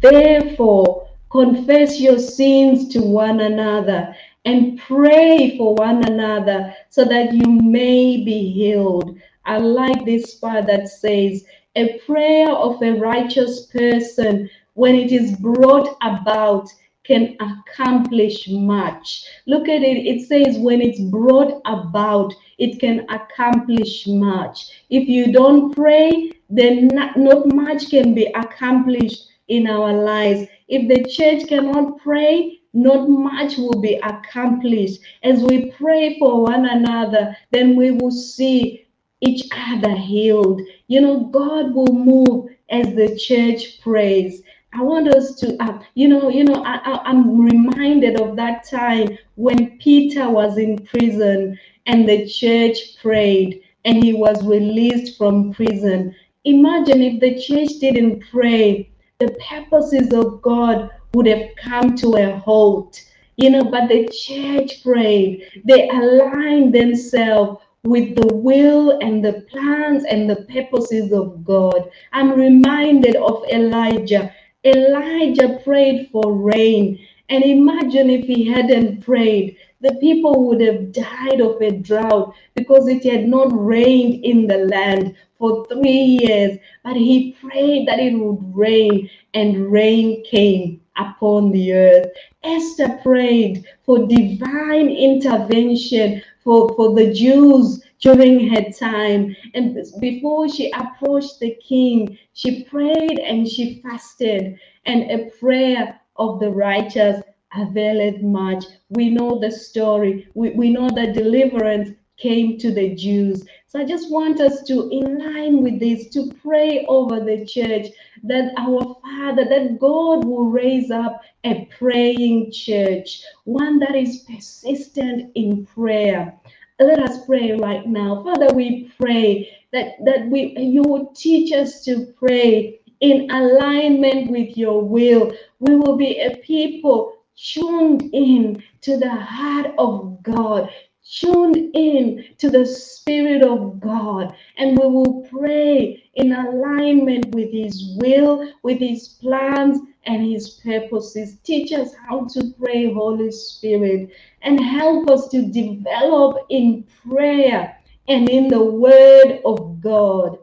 Therefore, 0.00 1.08
confess 1.30 2.00
your 2.00 2.18
sins 2.18 2.88
to 2.88 3.00
one 3.00 3.40
another 3.40 4.14
and 4.46 4.78
pray 4.78 5.58
for 5.58 5.74
one 5.74 6.04
another 6.04 6.72
so 6.88 7.04
that 7.04 7.34
you 7.34 7.50
may 7.50 8.24
be 8.24 8.50
healed. 8.52 9.18
I 9.44 9.58
like 9.58 10.04
this 10.04 10.36
part 10.36 10.66
that 10.68 10.88
says, 10.88 11.44
a 11.74 11.98
prayer 12.06 12.50
of 12.50 12.80
a 12.82 12.92
righteous 12.92 13.66
person, 13.66 14.48
when 14.74 14.94
it 14.94 15.12
is 15.12 15.36
brought 15.36 15.96
about, 16.00 16.68
can 17.04 17.36
accomplish 17.40 18.48
much. 18.48 19.24
Look 19.46 19.68
at 19.68 19.82
it. 19.82 20.06
It 20.06 20.26
says 20.26 20.58
when 20.58 20.80
it's 20.80 21.00
brought 21.00 21.60
about, 21.66 22.32
it 22.58 22.80
can 22.80 23.06
accomplish 23.10 24.06
much. 24.06 24.70
If 24.90 25.08
you 25.08 25.32
don't 25.32 25.74
pray, 25.74 26.32
then 26.50 26.88
not, 26.88 27.16
not 27.16 27.52
much 27.52 27.90
can 27.90 28.14
be 28.14 28.26
accomplished 28.34 29.28
in 29.48 29.68
our 29.68 29.92
lives. 29.92 30.48
If 30.68 30.88
the 30.88 31.08
church 31.08 31.48
cannot 31.48 31.98
pray, 31.98 32.60
not 32.76 33.08
much 33.08 33.56
will 33.56 33.80
be 33.80 33.94
accomplished. 34.02 35.00
As 35.22 35.42
we 35.42 35.70
pray 35.72 36.18
for 36.18 36.42
one 36.42 36.66
another, 36.66 37.34
then 37.50 37.74
we 37.74 37.90
will 37.90 38.10
see 38.10 38.86
each 39.22 39.48
other 39.50 39.96
healed. 39.96 40.60
You 40.86 41.00
know, 41.00 41.20
God 41.24 41.74
will 41.74 41.92
move 41.92 42.50
as 42.68 42.94
the 42.94 43.16
church 43.16 43.80
prays. 43.80 44.42
I 44.74 44.82
want 44.82 45.08
us 45.08 45.36
to, 45.36 45.56
uh, 45.62 45.78
you 45.94 46.06
know, 46.06 46.28
you 46.28 46.44
know, 46.44 46.62
I, 46.66 47.10
am 47.10 47.40
reminded 47.40 48.20
of 48.20 48.36
that 48.36 48.68
time 48.68 49.16
when 49.36 49.78
Peter 49.78 50.28
was 50.28 50.58
in 50.58 50.76
prison 50.84 51.58
and 51.86 52.06
the 52.06 52.26
church 52.28 53.00
prayed 53.00 53.62
and 53.86 54.04
he 54.04 54.12
was 54.12 54.44
released 54.44 55.16
from 55.16 55.54
prison. 55.54 56.14
Imagine 56.44 57.00
if 57.00 57.20
the 57.20 57.40
church 57.40 57.78
didn't 57.80 58.22
pray, 58.30 58.90
the 59.18 59.34
purposes 59.48 60.12
of 60.12 60.42
God 60.42 60.90
would 61.14 61.26
have 61.26 61.50
come 61.56 61.96
to 61.96 62.16
a 62.16 62.36
halt. 62.36 63.02
You 63.36 63.50
know, 63.50 63.64
but 63.64 63.88
the 63.88 64.08
church 64.08 64.82
prayed. 64.82 65.62
They 65.64 65.88
aligned 65.90 66.74
themselves 66.74 67.60
with 67.84 68.16
the 68.16 68.34
will 68.34 68.98
and 69.00 69.24
the 69.24 69.46
plans 69.50 70.04
and 70.04 70.28
the 70.28 70.44
purposes 70.52 71.12
of 71.12 71.44
God. 71.44 71.90
I'm 72.12 72.32
reminded 72.32 73.16
of 73.16 73.44
Elijah. 73.52 74.34
Elijah 74.64 75.60
prayed 75.62 76.08
for 76.10 76.32
rain. 76.32 76.98
And 77.28 77.44
imagine 77.44 78.08
if 78.08 78.26
he 78.26 78.44
hadn't 78.44 79.02
prayed, 79.02 79.56
the 79.80 79.94
people 79.96 80.46
would 80.46 80.60
have 80.60 80.92
died 80.92 81.40
of 81.40 81.60
a 81.60 81.70
drought 81.70 82.34
because 82.54 82.88
it 82.88 83.04
had 83.04 83.28
not 83.28 83.48
rained 83.52 84.24
in 84.24 84.46
the 84.46 84.58
land 84.58 85.14
for 85.38 85.66
three 85.66 86.18
years. 86.22 86.58
But 86.84 86.96
he 86.96 87.36
prayed 87.40 87.86
that 87.88 87.98
it 87.98 88.14
would 88.14 88.56
rain, 88.56 89.10
and 89.34 89.70
rain 89.70 90.24
came 90.24 90.80
upon 90.96 91.50
the 91.52 91.72
earth. 91.72 92.06
Esther 92.42 92.98
prayed 93.02 93.64
for 93.84 94.06
divine 94.06 94.88
intervention 94.88 96.22
for, 96.42 96.74
for 96.76 96.94
the 96.94 97.12
Jews 97.12 97.82
during 98.00 98.48
her 98.48 98.70
time. 98.70 99.34
And 99.54 99.76
before 100.00 100.48
she 100.48 100.70
approached 100.72 101.40
the 101.40 101.56
king, 101.56 102.18
she 102.34 102.64
prayed 102.64 103.18
and 103.18 103.48
she 103.48 103.82
fasted. 103.82 104.58
And 104.84 105.10
a 105.10 105.30
prayer 105.40 106.00
of 106.16 106.40
the 106.40 106.50
righteous 106.50 107.22
availeth 107.56 108.22
much. 108.22 108.64
We 108.90 109.10
know 109.10 109.38
the 109.38 109.50
story. 109.50 110.28
We, 110.34 110.50
we 110.50 110.70
know 110.70 110.88
that 110.90 111.14
deliverance 111.14 111.90
came 112.16 112.58
to 112.58 112.72
the 112.72 112.94
Jews. 112.94 113.44
So 113.76 113.82
I 113.82 113.84
just 113.84 114.10
want 114.10 114.40
us 114.40 114.62
to, 114.68 114.88
in 114.88 115.18
line 115.18 115.62
with 115.62 115.78
this, 115.78 116.08
to 116.14 116.32
pray 116.42 116.86
over 116.88 117.20
the 117.20 117.44
church 117.44 117.88
that 118.22 118.54
our 118.56 118.96
Father, 119.02 119.44
that 119.44 119.78
God 119.78 120.24
will 120.24 120.48
raise 120.48 120.90
up 120.90 121.20
a 121.44 121.68
praying 121.78 122.52
church, 122.52 123.20
one 123.44 123.78
that 123.80 123.94
is 123.94 124.20
persistent 124.20 125.30
in 125.34 125.66
prayer. 125.66 126.34
Let 126.80 127.00
us 127.00 127.26
pray 127.26 127.52
right 127.52 127.86
now. 127.86 128.22
Father, 128.24 128.54
we 128.54 128.90
pray 128.98 129.54
that, 129.74 130.02
that 130.06 130.26
we 130.28 130.56
you 130.56 130.80
will 130.82 131.12
teach 131.14 131.52
us 131.52 131.84
to 131.84 132.14
pray 132.18 132.80
in 133.00 133.30
alignment 133.30 134.30
with 134.30 134.56
your 134.56 134.82
will. 134.82 135.34
We 135.58 135.76
will 135.76 135.98
be 135.98 136.20
a 136.20 136.38
people 136.38 137.12
tuned 137.36 138.08
in 138.14 138.62
to 138.80 138.96
the 138.96 139.14
heart 139.14 139.74
of 139.76 140.22
God, 140.22 140.70
tuned 141.10 141.56
in 141.74 142.24
to 142.38 142.50
the 142.50 142.66
Spirit 142.66 143.42
of 143.42 143.80
God, 143.80 144.34
and 144.58 144.78
we 144.78 144.86
will 144.86 145.26
pray 145.30 146.04
in 146.14 146.32
alignment 146.32 147.34
with 147.34 147.52
His 147.52 147.96
will, 147.98 148.48
with 148.62 148.78
His 148.80 149.08
plans, 149.08 149.80
and 150.04 150.24
His 150.24 150.50
purposes. 150.64 151.38
Teach 151.44 151.72
us 151.72 151.94
how 152.08 152.26
to 152.26 152.54
pray, 152.58 152.92
Holy 152.92 153.30
Spirit, 153.30 154.10
and 154.42 154.60
help 154.60 155.10
us 155.10 155.28
to 155.28 155.42
develop 155.42 156.46
in 156.50 156.84
prayer 157.08 157.76
and 158.08 158.28
in 158.28 158.48
the 158.48 158.62
Word 158.64 159.40
of 159.44 159.80
God. 159.80 160.38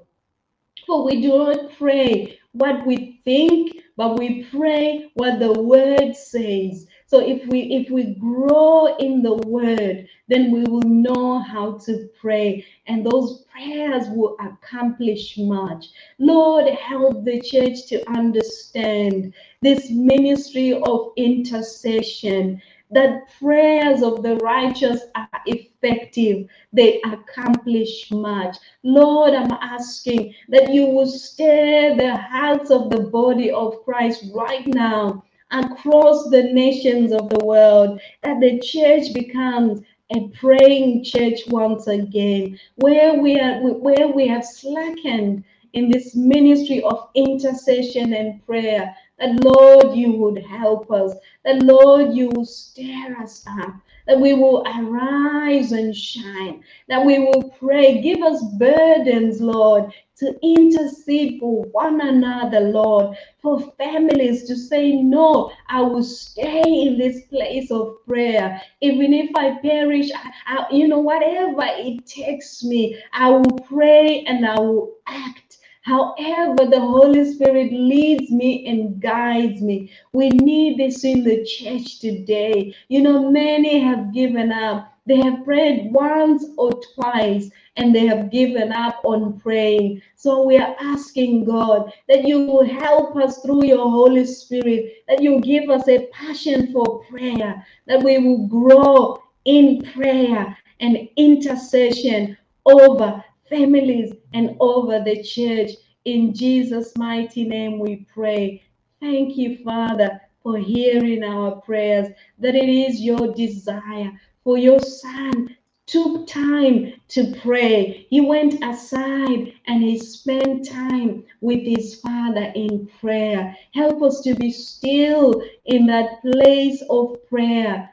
For 0.88 1.06
we 1.06 1.22
do 1.22 1.30
not 1.30 1.74
pray 1.78 2.40
what 2.54 2.86
we 2.86 3.22
think, 3.26 3.78
but 3.98 4.20
we 4.20 4.44
pray 4.46 5.12
what 5.16 5.40
the 5.40 5.54
Word 5.54 6.16
says. 6.16 6.88
So 7.08 7.20
if 7.20 7.46
we 7.48 7.62
if 7.62 7.90
we 7.90 8.16
grow 8.16 8.96
in 8.98 9.22
the 9.22 9.36
word, 9.48 10.08
then 10.28 10.52
we 10.52 10.64
will 10.64 10.82
know 10.82 11.40
how 11.40 11.78
to 11.86 12.10
pray 12.20 12.66
and 12.88 13.06
those 13.06 13.46
prayers 13.52 14.08
will 14.10 14.36
accomplish 14.40 15.38
much. 15.38 15.88
Lord, 16.20 16.68
help 16.70 17.24
the 17.24 17.42
church 17.42 17.86
to 17.88 18.10
understand 18.10 19.34
this 19.62 19.90
ministry 19.90 20.74
of 20.74 21.12
intercession 21.18 22.62
that 22.92 23.28
prayers 23.40 24.04
of 24.04 24.22
the 24.22 24.36
righteous 24.38 25.02
are 25.16 25.28
effective, 25.48 26.48
they 26.72 27.02
accomplish 27.02 28.10
much. 28.12 28.58
Lord, 28.84 29.34
I'm 29.34 29.52
asking 29.52 30.36
that 30.50 30.72
you 30.74 30.86
will 30.86 31.08
stir 31.08 31.96
the 31.96 32.16
hearts 32.16 32.70
of 32.70 32.90
the 32.90 33.02
body 33.02 33.52
of 33.52 33.84
Christ 33.84 34.26
right 34.34 34.66
now 34.68 35.24
across 35.54 36.30
the 36.30 36.44
nations 36.52 37.12
of 37.14 37.30
the 37.30 37.46
world, 37.46 38.02
that 38.24 38.40
the 38.42 38.60
church 38.60 39.14
becomes 39.14 39.82
a 40.16 40.28
praying 40.30 41.04
church 41.04 41.42
once 41.48 41.88
again, 41.88 42.60
where 42.76 43.14
we 43.14 43.40
are 43.40 43.62
where 43.62 44.08
we 44.08 44.28
have 44.28 44.46
slackened 44.46 45.44
in 45.74 45.90
this 45.90 46.16
ministry 46.16 46.82
of 46.84 47.10
intercession 47.16 48.14
and 48.14 48.46
prayer. 48.46 48.96
That 49.20 49.44
Lord, 49.44 49.96
you 49.96 50.14
would 50.14 50.44
help 50.44 50.92
us. 50.92 51.14
That 51.46 51.64
Lord, 51.64 52.14
you 52.14 52.30
will 52.30 52.46
stir 52.46 53.16
us 53.20 53.46
up 53.48 53.76
that 54.08 54.20
we 54.20 54.34
will 54.34 54.64
arise 54.66 55.72
and 55.72 55.96
shine, 55.96 56.64
that 56.88 57.06
we 57.06 57.20
will 57.20 57.50
pray. 57.60 58.02
Give 58.02 58.22
us 58.22 58.44
burdens, 58.58 59.42
Lord, 59.42 59.94
to 60.18 60.36
intercede 60.42 61.40
for 61.40 61.64
one 61.72 62.02
another, 62.02 62.60
Lord, 62.60 63.18
for 63.42 63.60
families 63.78 64.44
to 64.46 64.56
say, 64.56 64.94
No, 64.94 65.52
I 65.68 65.82
will 65.82 66.04
stay 66.04 66.64
in 66.64 66.98
this 66.98 67.26
place 67.26 67.72
of 67.72 67.98
prayer. 68.08 68.62
Even 68.82 69.14
if 69.14 69.30
I 69.36 69.58
perish, 69.60 70.10
I, 70.14 70.32
I, 70.48 70.66
you 70.72 70.88
know, 70.88 71.00
whatever 71.00 71.64
it 71.64 72.06
takes 72.06 72.64
me, 72.64 73.02
I 73.14 73.30
will 73.30 73.60
pray 73.60 74.24
and 74.26 74.46
I 74.46 74.60
will 74.60 74.96
act 75.08 75.53
However, 75.84 76.66
the 76.66 76.80
Holy 76.80 77.26
Spirit 77.26 77.74
leads 77.74 78.32
me 78.32 78.66
and 78.68 79.02
guides 79.02 79.62
me. 79.62 79.92
We 80.14 80.30
need 80.30 80.80
this 80.80 81.04
in 81.04 81.26
the 81.26 81.44
church 81.44 82.00
today. 82.00 82.74
You 82.88 83.02
know, 83.02 83.30
many 83.30 83.80
have 83.82 84.14
given 84.14 84.54
up. 84.54 84.98
They 85.06 85.18
have 85.18 85.44
prayed 85.44 85.92
once 85.92 86.46
or 86.58 86.72
twice 86.96 87.50
and 87.76 87.94
they 87.94 88.06
have 88.06 88.32
given 88.32 88.72
up 88.72 89.02
on 89.04 89.42
praying. 89.42 90.02
So 90.16 90.44
we 90.44 90.56
are 90.58 90.74
asking 90.80 91.44
God 91.44 91.92
that 92.08 92.26
you 92.26 92.46
will 92.46 92.66
help 92.66 93.18
us 93.18 93.42
through 93.42 93.66
your 93.66 93.90
Holy 93.90 94.26
Spirit, 94.26 95.04
that 95.10 95.22
you 95.22 95.42
give 95.42 95.70
us 95.70 95.90
a 95.90 96.08
passion 96.14 96.72
for 96.72 97.04
prayer, 97.10 97.62
that 97.88 98.02
we 98.02 98.20
will 98.20 98.48
grow 98.48 99.22
in 99.44 99.82
prayer 99.92 100.58
and 100.80 101.10
intercession 101.18 102.38
over 102.66 103.22
families, 103.54 104.14
and 104.34 104.56
over 104.60 105.00
the 105.00 105.22
church. 105.24 105.72
In 106.06 106.34
Jesus' 106.34 106.98
mighty 106.98 107.44
name 107.44 107.80
we 107.80 108.08
pray. 108.14 108.64
Thank 109.00 109.38
you, 109.38 109.64
Father, 109.64 110.20
for 110.42 110.58
hearing 110.58 111.24
our 111.24 111.62
prayers, 111.62 112.08
that 112.40 112.56
it 112.56 112.70
is 112.70 113.00
your 113.00 113.34
desire 113.34 114.12
for 114.44 114.58
your 114.58 114.80
Son 114.80 115.56
took 115.86 116.28
time 116.28 116.94
to 117.10 117.36
pray. 117.42 118.08
He 118.10 118.22
went 118.22 118.64
aside 118.64 119.54
and 119.68 119.84
he 119.84 120.00
spent 120.00 120.68
time 120.68 121.24
with 121.42 121.62
his 121.62 122.00
Father 122.00 122.52
in 122.56 122.88
prayer. 123.00 123.56
Help 123.74 124.02
us 124.02 124.22
to 124.22 124.34
be 124.36 124.52
still 124.52 125.44
in 125.66 125.86
that 125.88 126.22
place 126.22 126.82
of 126.90 127.18
prayer. 127.30 127.90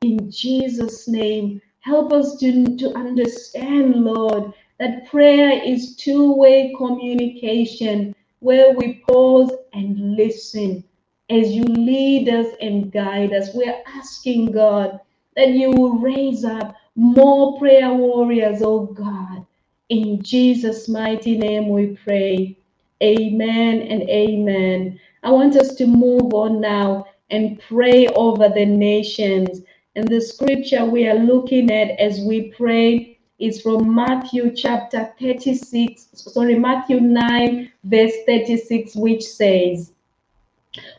In 0.00 0.30
Jesus' 0.30 1.06
name, 1.06 1.60
help 1.80 2.12
us 2.12 2.36
to, 2.38 2.76
to 2.76 2.94
understand, 2.96 3.96
Lord, 3.96 4.52
that 4.78 5.06
prayer 5.06 5.62
is 5.64 5.96
two-way 5.96 6.74
communication 6.76 8.14
where 8.40 8.72
we 8.72 8.94
pause 9.08 9.52
and 9.72 10.16
listen 10.16 10.82
as 11.30 11.52
you 11.52 11.64
lead 11.64 12.28
us 12.28 12.48
and 12.60 12.90
guide 12.92 13.32
us. 13.32 13.50
We're 13.54 13.82
asking 13.86 14.52
God 14.52 15.00
that 15.36 15.50
you 15.50 15.70
will 15.70 15.98
raise 15.98 16.44
up 16.44 16.76
more 16.96 17.58
prayer 17.58 17.92
warriors, 17.92 18.60
oh 18.62 18.86
God. 18.86 19.46
In 19.88 20.22
Jesus' 20.22 20.88
mighty 20.88 21.38
name 21.38 21.68
we 21.68 21.98
pray. 22.04 22.56
Amen 23.02 23.82
and 23.82 24.02
amen. 24.08 24.98
I 25.22 25.30
want 25.30 25.56
us 25.56 25.74
to 25.76 25.86
move 25.86 26.34
on 26.34 26.60
now 26.60 27.06
and 27.30 27.60
pray 27.68 28.08
over 28.08 28.48
the 28.48 28.66
nations. 28.66 29.62
And 29.96 30.08
the 30.08 30.20
scripture 30.20 30.84
we 30.84 31.06
are 31.08 31.18
looking 31.18 31.70
at 31.70 31.98
as 31.98 32.20
we 32.20 32.52
pray 32.52 33.11
is 33.42 33.60
from 33.60 33.92
Matthew 33.92 34.54
chapter 34.54 35.12
36, 35.20 36.06
sorry, 36.14 36.56
Matthew 36.56 37.00
9, 37.00 37.72
verse 37.82 38.12
36, 38.24 38.94
which 38.94 39.24
says, 39.24 39.92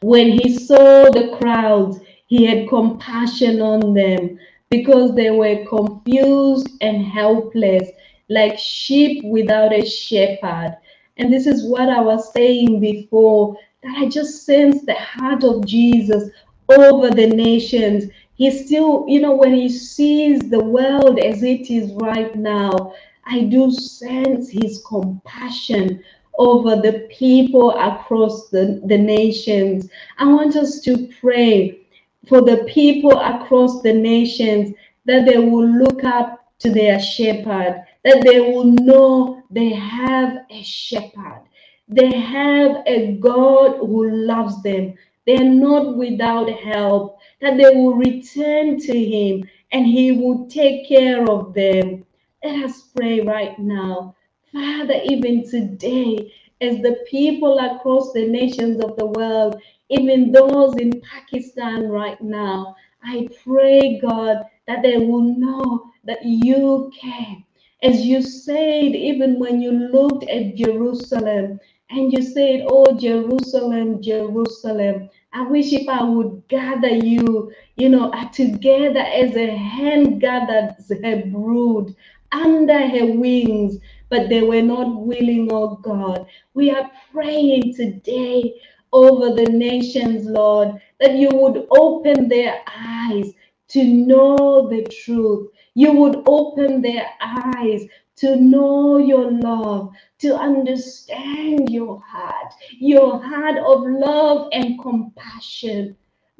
When 0.02 0.38
he 0.38 0.58
saw 0.58 1.10
the 1.10 1.38
crowds, 1.40 2.00
he 2.28 2.46
had 2.46 2.68
compassion 2.68 3.62
on 3.62 3.94
them 3.94 4.38
because 4.70 5.16
they 5.16 5.32
were 5.32 5.66
confused 5.70 6.68
and 6.82 7.06
helpless, 7.06 7.90
like 8.30 8.60
sheep 8.60 9.24
without 9.24 9.72
a 9.72 9.86
shepherd. 9.86 10.76
And 11.16 11.32
this 11.32 11.48
is 11.48 11.66
what 11.66 11.88
I 11.88 12.02
was 12.02 12.34
saying 12.34 12.82
before 12.82 13.56
that 13.84 13.96
I 13.98 14.10
just 14.10 14.46
sense 14.46 14.86
the 14.86 14.96
heart 14.96 15.46
of 15.46 15.66
Jesus 15.66 16.30
over 16.70 17.10
the 17.10 17.28
nations 17.28 18.12
he 18.36 18.50
still, 18.52 19.06
you 19.08 19.22
know, 19.22 19.36
when 19.36 19.54
he 19.54 19.70
sees 19.70 20.40
the 20.50 20.64
world 20.64 21.20
as 21.20 21.44
it 21.44 21.70
is 21.70 21.92
right 21.94 22.36
now, 22.36 22.94
I 23.26 23.42
do 23.42 23.72
sense 23.72 24.50
his 24.50 24.84
compassion 24.86 26.04
over 26.38 26.76
the 26.76 27.08
people 27.12 27.72
across 27.72 28.50
the, 28.50 28.82
the 28.86 28.98
nations. 28.98 29.90
I 30.18 30.26
want 30.26 30.56
us 30.56 30.80
to 30.82 31.08
pray 31.22 31.80
for 32.28 32.42
the 32.42 32.66
people 32.68 33.20
across 33.20 33.82
the 33.82 33.94
nations 33.94 34.76
that 35.06 35.26
they 35.26 35.38
will 35.38 35.68
look 35.68 36.04
up 36.04 36.46
to 36.60 36.72
their 36.72 37.00
shepherd, 37.00 37.84
that 38.04 38.24
they 38.24 38.40
will 38.40 38.64
know 38.64 39.44
they 39.52 39.70
have 39.70 40.40
a 40.50 40.64
shepherd. 40.64 41.42
They 41.88 42.18
have 42.18 42.78
a 42.88 43.18
God 43.18 43.78
who 43.78 44.10
loves 44.10 44.64
them. 44.64 44.96
They're 45.26 45.44
not 45.44 45.98
without 45.98 46.50
help 46.50 47.20
that 47.42 47.58
they 47.58 47.70
will 47.76 47.96
return 47.96 48.80
to 48.80 49.06
him 49.06 49.50
and 49.72 49.86
he 49.86 50.12
will 50.14 50.48
take 50.48 50.88
care 50.88 51.30
of 51.30 51.54
them. 51.54 52.06
Let 52.44 52.66
us 52.66 52.84
pray 52.96 53.22
right 53.22 53.58
now. 53.60 54.16
Father, 54.52 55.02
even 55.06 55.50
today, 55.50 56.34
as 56.62 56.78
the 56.80 57.04
people 57.10 57.60
across 57.60 58.14
the 58.14 58.28
nations 58.28 58.84
of 58.84 58.98
the 58.98 59.08
world, 59.08 59.62
even 59.90 60.32
those 60.32 60.76
in 60.78 61.02
Pakistan 61.02 61.90
right 61.90 62.22
now, 62.22 62.76
I 63.04 63.30
pray, 63.44 64.00
God, 64.02 64.46
that 64.68 64.82
they 64.84 64.98
will 64.98 65.24
know 65.24 65.92
that 66.06 66.24
you 66.24 66.92
care. 67.00 67.38
As 67.84 68.02
you 68.06 68.22
said, 68.22 68.96
even 68.96 69.40
when 69.40 69.62
you 69.62 69.72
looked 69.72 70.24
at 70.30 70.56
Jerusalem 70.56 71.60
and 71.90 72.12
you 72.14 72.22
said, 72.22 72.66
Oh, 72.68 72.98
Jerusalem, 72.98 74.02
Jerusalem, 74.02 75.10
I 75.34 75.48
wish 75.48 75.74
if 75.74 75.88
I 75.88 76.04
would 76.04 76.44
gather 76.48 76.90
you, 76.90 77.52
you 77.78 77.90
know, 77.90 78.12
together 78.34 79.00
as 79.00 79.36
a 79.36 79.48
hen 79.56 80.20
gathers 80.20 80.92
her 81.04 81.24
brood 81.28 81.96
under 82.32 82.88
her 82.88 83.06
wings, 83.06 83.78
but 84.10 84.30
they 84.30 84.42
were 84.42 84.62
not 84.62 85.02
willing, 85.06 85.50
oh 85.52 85.76
God. 85.78 86.28
We 86.56 86.72
are 86.72 86.90
praying 87.12 87.76
today 87.76 88.56
over 88.92 89.36
the 89.36 89.52
nations, 89.52 90.26
Lord, 90.26 90.82
that 91.00 91.14
you 91.16 91.30
would 91.32 91.68
open 91.72 92.28
their 92.30 92.62
eyes 92.68 93.34
to 93.70 93.84
know 93.84 94.70
the 94.70 94.84
truth. 94.84 95.50
You 95.76 95.94
would 95.94 96.24
open 96.28 96.82
their 96.82 97.08
eyes 97.22 97.84
to 98.18 98.36
know 98.38 98.98
your 98.98 99.32
love, 99.32 99.92
to 100.20 100.36
understand 100.36 101.70
your 101.70 102.00
heart, 102.02 102.54
your 102.80 103.22
heart 103.22 103.58
of 103.58 103.84
love 103.88 104.50
and 104.54 104.80
compassion. 104.82 105.96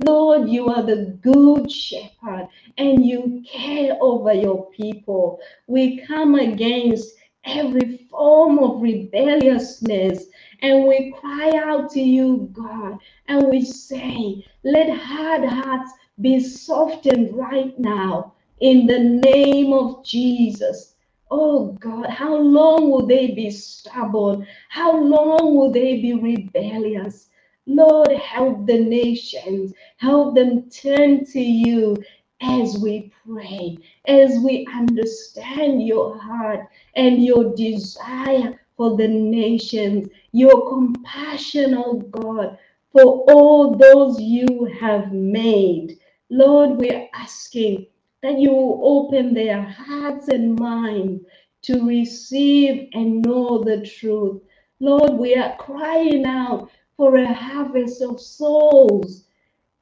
Lord, 0.06 0.50
you 0.50 0.68
are 0.70 0.84
the 0.84 1.18
good 1.22 1.72
shepherd 1.72 2.48
and 2.78 3.06
you 3.06 3.44
care 3.52 3.98
over 4.02 4.34
your 4.34 4.70
people. 4.72 5.40
We 5.68 6.02
come 6.06 6.36
against 6.36 7.14
every 7.46 8.08
form 8.10 8.60
of 8.60 8.82
rebelliousness 8.82 10.26
and 10.62 10.86
we 10.88 11.14
cry 11.20 11.52
out 11.58 11.92
to 11.92 12.02
you, 12.02 12.50
God, 12.54 13.00
and 13.28 13.48
we 13.50 13.64
say, 13.64 14.46
let 14.64 14.90
hard 14.90 15.46
hearts 15.46 15.92
be 16.22 16.40
softened 16.40 17.36
right 17.36 17.78
now 17.80 18.34
in 18.62 18.88
the 18.88 19.00
name 19.00 19.74
of 19.74 20.04
Jesus. 20.06 20.93
Oh 21.36 21.72
God, 21.80 22.12
how 22.12 22.36
long 22.38 22.92
will 22.92 23.08
they 23.08 23.30
be 23.32 23.50
stubborn? 23.50 24.46
How 24.70 24.96
long 24.96 25.56
will 25.56 25.72
they 25.72 26.00
be 26.00 26.14
rebellious? 26.14 27.30
Lord, 27.66 28.12
help 28.12 28.68
the 28.68 28.78
nations, 28.80 29.74
help 29.98 30.36
them 30.36 30.70
turn 30.70 31.26
to 31.26 31.42
you 31.42 31.98
as 32.40 32.78
we 32.78 33.12
pray, 33.28 33.80
as 34.08 34.38
we 34.42 34.68
understand 34.76 35.88
your 35.88 36.20
heart 36.20 36.68
and 36.96 37.26
your 37.26 37.56
desire 37.56 38.62
for 38.78 38.96
the 38.96 39.08
nations, 39.08 40.10
your 40.34 40.70
compassion, 40.70 41.74
oh 41.74 41.96
God, 42.12 42.60
for 42.92 43.26
all 43.32 43.76
those 43.76 44.22
you 44.22 44.66
have 44.80 45.12
made. 45.12 45.98
Lord, 46.30 46.78
we're 46.78 47.10
asking 47.16 47.88
that 48.24 48.40
you 48.40 48.52
will 48.52 48.80
open 48.84 49.34
their 49.34 49.62
hearts 49.62 50.30
and 50.30 50.58
minds 50.58 51.24
to 51.62 51.86
receive 51.86 52.90
and 52.94 53.22
know 53.24 53.64
the 53.64 53.86
truth. 53.86 54.42
Lord, 54.80 55.14
we 55.14 55.36
are 55.36 55.56
crying 55.58 56.26
out 56.26 56.72
for 56.98 57.18
a 57.18 57.34
harvest 57.34 58.02
of 58.02 58.20
souls 58.20 59.26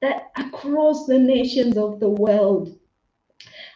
that 0.02 0.32
across 0.38 1.06
the 1.06 1.20
nations 1.20 1.78
of 1.78 2.00
the 2.00 2.10
world. 2.10 2.78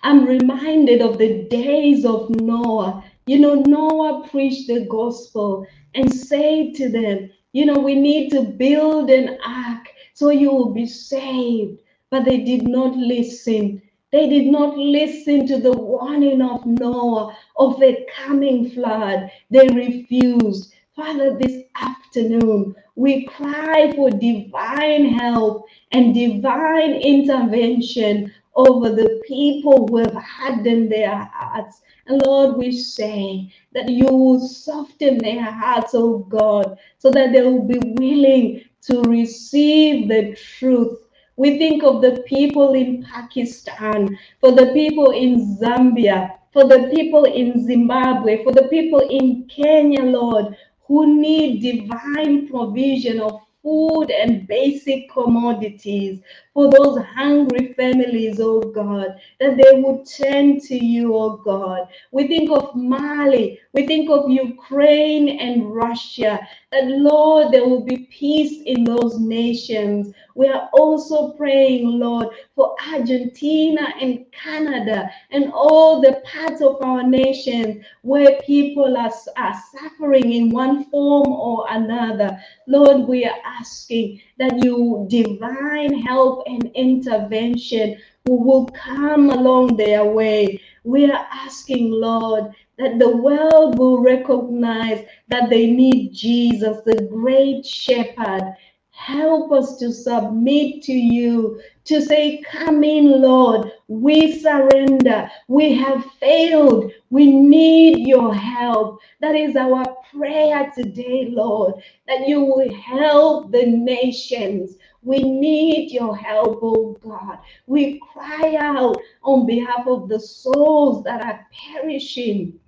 I'm 0.04 0.26
reminded 0.26 1.02
of 1.02 1.18
the 1.18 1.44
days 1.50 2.06
of 2.06 2.30
Noah. 2.32 3.04
You 3.28 3.40
know, 3.40 3.56
Noah 3.56 4.28
preached 4.28 4.68
the 4.68 4.86
gospel 4.88 5.68
and 5.94 6.14
said 6.14 6.76
to 6.76 6.90
them, 6.90 7.32
you 7.54 7.66
know, 7.66 7.80
we 7.80 7.96
need 7.96 8.32
to 8.32 8.42
build 8.44 9.10
an 9.10 9.38
ark 9.46 9.88
so 10.14 10.30
you 10.30 10.52
will 10.52 10.74
be 10.74 10.86
saved. 10.86 11.80
But 12.12 12.26
they 12.26 12.40
did 12.40 12.68
not 12.68 12.96
listen. 12.96 13.82
They 14.16 14.30
did 14.30 14.48
not 14.48 14.78
listen 14.78 15.46
to 15.48 15.58
the 15.58 15.74
warning 15.74 16.42
of 16.42 16.66
Noah 16.66 17.36
of 17.58 17.82
the 17.82 18.08
coming 18.16 18.70
flood. 18.70 19.30
They 19.50 19.68
refused. 19.68 20.74
Father, 20.96 21.38
this 21.38 21.64
afternoon, 21.76 22.76
we 22.96 23.26
cry 23.26 23.92
for 23.94 24.10
divine 24.10 25.08
help 25.08 25.66
and 25.92 26.14
divine 26.14 26.94
intervention 26.94 28.34
over 28.56 28.90
the 28.90 29.22
people 29.28 29.86
who 29.86 29.98
have 29.98 30.14
hardened 30.14 30.90
their 30.90 31.30
hearts. 31.34 31.82
And 32.08 32.26
Lord, 32.26 32.56
we 32.56 32.72
say 32.72 33.52
that 33.74 33.90
you 33.90 34.06
will 34.06 34.40
soften 34.40 35.18
their 35.18 35.44
hearts, 35.44 35.92
oh 35.94 36.20
God, 36.20 36.78
so 37.00 37.12
that 37.12 37.34
they 37.34 37.42
will 37.42 37.68
be 37.68 37.80
willing 38.00 38.64
to 38.84 39.02
receive 39.02 40.08
the 40.08 40.38
truth. 40.38 41.05
We 41.38 41.58
think 41.58 41.84
of 41.84 42.02
the 42.02 42.24
people 42.28 42.74
in 42.74 43.04
Pakistan, 43.04 44.18
for 44.40 44.52
the 44.52 44.72
people 44.74 45.12
in 45.12 45.58
Zambia, 45.58 46.38
for 46.54 46.66
the 46.66 46.90
people 46.96 47.26
in 47.26 47.66
Zimbabwe, 47.66 48.44
for 48.44 48.54
the 48.54 48.68
people 48.70 49.00
in 49.00 49.46
Kenya, 49.48 50.04
Lord, 50.04 50.56
who 50.88 51.20
need 51.20 51.62
divine 51.62 52.48
provision 52.48 53.20
of 53.20 53.42
food 53.62 54.12
and 54.12 54.48
basic 54.48 55.12
commodities 55.12 56.22
for 56.56 56.72
those 56.72 56.98
hungry 57.14 57.74
families, 57.74 58.40
oh 58.40 58.62
God, 58.62 59.20
that 59.42 59.58
they 59.58 59.82
would 59.82 60.08
turn 60.10 60.58
to 60.62 60.84
you, 60.84 61.14
oh 61.14 61.36
God. 61.36 61.90
We 62.14 62.28
think 62.28 62.50
of 62.50 62.74
Mali, 62.74 63.60
we 63.74 63.86
think 63.86 64.10
of 64.10 64.30
Ukraine 64.30 65.38
and 65.38 65.76
Russia, 65.76 66.40
that 66.72 66.86
Lord, 66.88 67.52
there 67.52 67.68
will 67.68 67.84
be 67.84 68.08
peace 68.10 68.64
in 68.66 68.86
those 68.86 69.20
nations. 69.20 70.14
We 70.34 70.48
are 70.48 70.70
also 70.72 71.34
praying, 71.34 72.00
Lord, 72.00 72.30
for 72.56 72.76
Argentina 72.94 73.94
and 74.00 74.26
Canada 74.32 75.10
and 75.32 75.52
all 75.54 76.00
the 76.00 76.22
parts 76.24 76.62
of 76.62 76.78
our 76.82 77.04
nation 77.04 77.84
where 78.02 78.40
people 78.44 78.96
are, 78.96 79.12
are 79.36 79.64
suffering 79.78 80.32
in 80.32 80.52
one 80.52 80.86
form 80.86 81.28
or 81.28 81.66
another. 81.70 82.40
Lord, 82.68 83.08
we 83.10 83.26
are 83.26 83.38
asking 83.44 84.22
that 84.38 84.64
you 84.64 85.06
divine 85.10 86.00
help 86.02 86.45
and 86.46 86.72
intervention 86.76 87.98
who 88.26 88.36
will 88.36 88.68
come 88.68 89.30
along 89.30 89.78
their 89.78 90.06
way. 90.06 90.62
We 90.84 91.10
are 91.12 91.28
asking, 91.32 91.92
Lord, 91.92 92.52
that 92.78 93.00
the 93.00 93.16
world 93.18 93.78
will 93.80 94.02
recognize 94.02 95.06
that 95.30 95.50
they 95.50 95.72
need 95.72 96.14
Jesus, 96.14 96.78
the 96.86 97.08
great 97.12 97.66
shepherd. 97.66 98.56
Help 98.92 99.52
us 99.52 99.78
to 99.78 99.92
submit 99.92 100.82
to 100.84 100.94
you, 100.94 101.62
to 101.86 102.02
say, 102.02 102.42
Come 102.50 102.84
in, 102.84 103.22
Lord. 103.22 103.72
We 103.88 104.40
surrender. 104.40 105.30
We 105.48 105.74
have 105.76 106.06
failed. 106.20 106.92
We 107.10 107.28
need 107.28 108.08
your 108.08 108.34
help. 108.34 109.00
That 109.22 109.36
is 109.36 109.56
our 109.56 109.86
prayer 110.14 110.72
today, 110.76 111.28
Lord, 111.30 111.76
that 112.08 112.28
you 112.28 112.42
will 112.42 112.74
help 112.74 113.52
the 113.52 113.66
nations. 113.66 114.78
We 115.06 115.22
need 115.24 115.92
your 115.92 116.18
help, 116.18 116.60
oh 116.64 116.98
God. 117.04 117.40
We 117.68 118.02
cry 118.12 118.58
out 118.60 118.98
on 119.24 119.46
behalf 119.46 119.88
of 119.88 120.10
the 120.10 120.20
souls 120.20 121.04
that 121.06 121.22
are 121.22 121.48
perishing. 121.74 122.60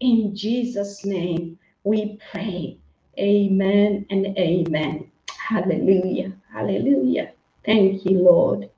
In 0.00 0.34
Jesus' 0.34 1.04
name, 1.04 1.58
we 1.84 2.20
pray. 2.30 2.78
Amen 3.18 4.06
and 4.10 4.26
amen. 4.38 5.10
Hallelujah. 5.36 6.32
Hallelujah. 6.52 7.32
Thank 7.66 8.06
you, 8.06 8.20
Lord. 8.20 8.70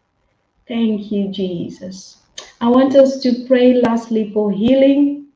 Thank 0.67 1.13
you, 1.13 1.29
Jesus. 1.29 2.19
I 2.63 2.69
want 2.69 2.97
us 2.97 3.21
to 3.23 3.45
pray 3.47 3.75
lastly 3.75 4.33
for 4.33 4.51
healing 4.51 5.27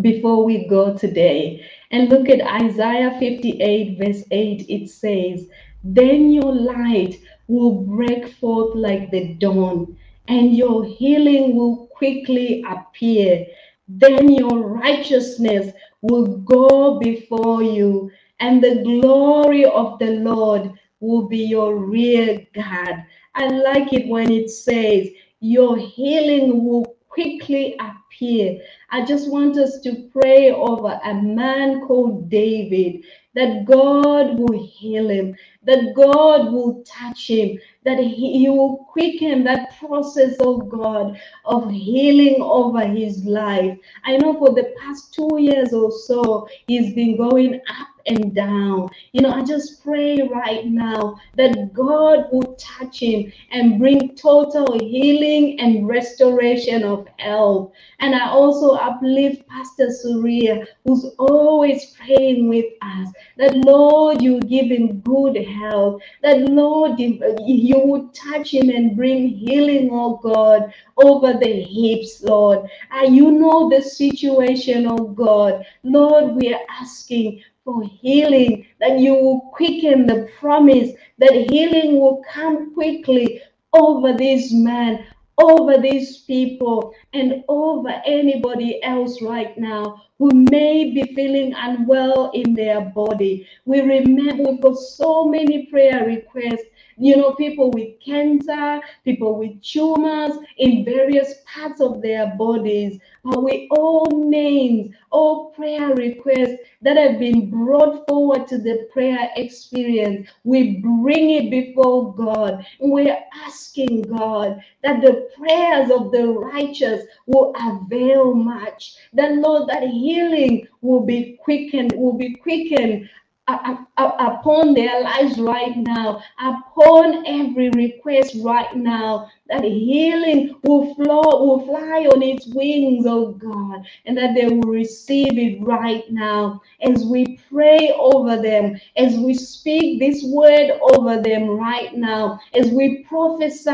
before 0.00 0.44
we 0.44 0.68
go 0.68 0.96
today. 0.96 1.66
And 1.90 2.08
look 2.08 2.28
at 2.28 2.42
Isaiah 2.62 3.16
58, 3.18 3.98
verse 3.98 4.24
8. 4.30 4.66
It 4.68 4.90
says, 4.90 5.48
Then 5.88 6.32
your 6.32 6.52
light 6.52 7.14
will 7.46 7.70
break 7.82 8.26
forth 8.26 8.74
like 8.74 9.12
the 9.12 9.34
dawn, 9.34 9.96
and 10.26 10.56
your 10.56 10.84
healing 10.84 11.54
will 11.54 11.86
quickly 11.88 12.64
appear. 12.68 13.46
Then 13.86 14.32
your 14.32 14.58
righteousness 14.68 15.72
will 16.02 16.38
go 16.38 16.98
before 16.98 17.62
you, 17.62 18.10
and 18.40 18.60
the 18.62 18.82
glory 18.82 19.64
of 19.64 20.00
the 20.00 20.10
Lord 20.10 20.72
will 20.98 21.28
be 21.28 21.44
your 21.44 21.76
rear 21.76 22.44
guard. 22.52 23.04
I 23.36 23.46
like 23.46 23.92
it 23.92 24.08
when 24.08 24.32
it 24.32 24.50
says, 24.50 25.08
Your 25.38 25.76
healing 25.78 26.64
will 26.64 26.96
quickly 27.08 27.78
appear. 27.78 28.58
I 28.90 29.04
just 29.04 29.30
want 29.30 29.56
us 29.56 29.80
to 29.82 30.10
pray 30.12 30.50
over 30.50 31.00
a 31.04 31.14
man 31.14 31.86
called 31.86 32.28
David 32.28 33.04
that 33.34 33.66
God 33.66 34.38
will 34.38 34.66
heal 34.66 35.10
him, 35.10 35.36
that 35.66 35.94
God 35.94 36.52
will 36.52 36.82
touch 36.84 37.28
him, 37.28 37.58
that 37.84 37.98
he, 37.98 38.38
he 38.38 38.48
will 38.48 38.86
quicken 38.90 39.44
that 39.44 39.78
process 39.78 40.36
of 40.40 40.68
God 40.68 41.20
of 41.44 41.70
healing 41.70 42.40
over 42.40 42.86
his 42.86 43.24
life. 43.24 43.76
I 44.04 44.16
know 44.16 44.34
for 44.34 44.54
the 44.54 44.72
past 44.80 45.14
two 45.14 45.38
years 45.38 45.72
or 45.72 45.90
so, 45.90 46.48
he's 46.66 46.94
been 46.94 47.16
going 47.16 47.60
up 47.68 47.88
and 48.06 48.34
down. 48.34 48.88
You 49.12 49.22
know, 49.22 49.30
I 49.30 49.42
just 49.44 49.82
pray 49.84 50.20
right 50.32 50.66
now 50.66 51.18
that 51.36 51.72
God 51.72 52.26
will 52.32 52.54
touch 52.58 53.00
him 53.00 53.32
and 53.50 53.78
bring 53.78 54.14
total 54.14 54.78
healing 54.78 55.58
and 55.60 55.88
restoration 55.88 56.84
of 56.84 57.06
health. 57.18 57.72
And 58.00 58.14
I 58.14 58.28
also 58.28 58.72
uplift 58.74 59.46
Pastor 59.48 59.90
Surya, 59.90 60.66
who's 60.84 61.04
always 61.18 61.86
praying 61.96 62.48
with 62.48 62.66
us, 62.82 63.08
that 63.38 63.54
Lord, 63.56 64.22
you 64.22 64.40
give 64.40 64.66
him 64.66 65.00
good 65.00 65.36
health, 65.56 66.02
that 66.22 66.38
Lord, 66.38 66.98
you 66.98 67.78
would 67.84 68.14
touch 68.14 68.52
him 68.54 68.68
and 68.70 68.96
bring 68.96 69.28
healing, 69.28 69.88
oh 69.92 70.16
God, 70.22 70.72
over 70.96 71.32
the 71.34 71.62
hips, 71.62 72.22
Lord. 72.22 72.68
And 72.90 73.16
you 73.16 73.32
know 73.32 73.68
the 73.68 73.82
situation, 73.82 74.86
oh 74.86 75.08
God. 75.08 75.64
Lord, 75.82 76.36
we 76.36 76.52
are 76.54 76.64
asking 76.80 77.42
for 77.64 77.82
healing, 77.82 78.66
that 78.78 79.00
you 79.00 79.14
will 79.14 79.40
quicken 79.52 80.06
the 80.06 80.28
promise 80.38 80.90
that 81.18 81.32
healing 81.50 81.98
will 81.98 82.22
come 82.32 82.72
quickly 82.74 83.42
over 83.72 84.12
this 84.12 84.52
man, 84.52 85.04
over 85.38 85.78
these 85.78 86.18
people, 86.18 86.94
and 87.12 87.44
over 87.48 87.90
anybody 88.06 88.82
else 88.82 89.20
right 89.20 89.56
now 89.58 90.02
who 90.18 90.30
may 90.50 90.92
be 90.92 91.14
feeling 91.14 91.52
unwell 91.54 92.30
in 92.32 92.54
their 92.54 92.80
body. 92.80 93.46
We 93.66 93.80
remember 93.80 94.50
we've 94.50 94.60
got 94.60 94.78
so 94.78 95.26
many 95.26 95.66
prayer 95.66 96.06
requests 96.06 96.64
you 96.96 97.16
know, 97.16 97.32
people 97.34 97.70
with 97.70 98.00
cancer, 98.04 98.80
people 99.04 99.38
with 99.38 99.62
tumors 99.62 100.36
in 100.58 100.84
various 100.84 101.34
parts 101.46 101.80
of 101.80 102.02
their 102.02 102.34
bodies. 102.36 102.98
But 103.24 103.42
we 103.42 103.68
all 103.70 104.06
names, 104.28 104.94
all 105.10 105.50
prayer 105.50 105.94
requests 105.94 106.60
that 106.82 106.96
have 106.96 107.18
been 107.18 107.50
brought 107.50 108.06
forward 108.08 108.48
to 108.48 108.58
the 108.58 108.88
prayer 108.92 109.30
experience, 109.36 110.28
we 110.44 110.78
bring 110.78 111.30
it 111.30 111.50
before 111.50 112.14
God. 112.14 112.64
We're 112.80 113.18
asking 113.44 114.02
God 114.02 114.62
that 114.82 115.02
the 115.02 115.28
prayers 115.36 115.90
of 115.90 116.12
the 116.12 116.28
righteous 116.28 117.04
will 117.26 117.52
avail 117.56 118.34
much. 118.34 118.94
That 119.12 119.34
Lord, 119.36 119.68
that 119.68 119.82
healing 119.82 120.66
will 120.80 121.00
be 121.02 121.38
quickened, 121.42 121.92
will 121.94 122.14
be 122.16 122.34
quickened 122.36 123.08
upon 123.48 124.74
their 124.74 125.02
lives 125.02 125.38
right 125.38 125.76
now, 125.76 126.20
upon 126.38 127.24
every 127.26 127.70
request 127.70 128.36
right 128.42 128.74
now, 128.76 129.30
that 129.48 129.62
healing 129.62 130.56
will 130.64 130.92
flow, 130.96 131.44
will 131.44 131.64
fly 131.64 132.08
on 132.12 132.22
its 132.22 132.46
wings, 132.48 133.06
oh 133.06 133.32
God, 133.32 133.86
and 134.04 134.16
that 134.18 134.34
they 134.34 134.46
will 134.46 134.68
receive 134.72 135.38
it 135.38 135.62
right 135.62 136.02
now 136.10 136.60
as 136.82 137.04
we 137.04 137.38
pray 137.48 137.94
over 137.96 138.42
them, 138.42 138.76
as 138.96 139.16
we 139.16 139.32
speak 139.34 140.00
this 140.00 140.24
word 140.24 140.72
over 140.92 141.22
them 141.22 141.48
right 141.48 141.94
now, 141.94 142.40
as 142.54 142.70
we 142.70 143.04
prophesy, 143.04 143.70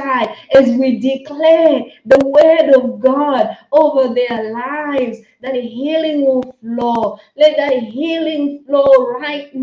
as 0.55 0.71
we 0.77 0.99
declare 0.99 1.81
the 2.05 2.21
word 2.27 2.75
of 2.75 3.01
God 3.01 3.57
over 3.73 4.15
their 4.15 4.53
lives, 4.53 5.19
that 5.41 5.55
healing 5.55 6.25
will 6.27 6.57
flow. 6.61 7.19
Let 7.37 7.57
that 7.57 7.83
healing 7.85 8.63
flow 8.67 9.09
right 9.19 9.53
now 9.55 9.62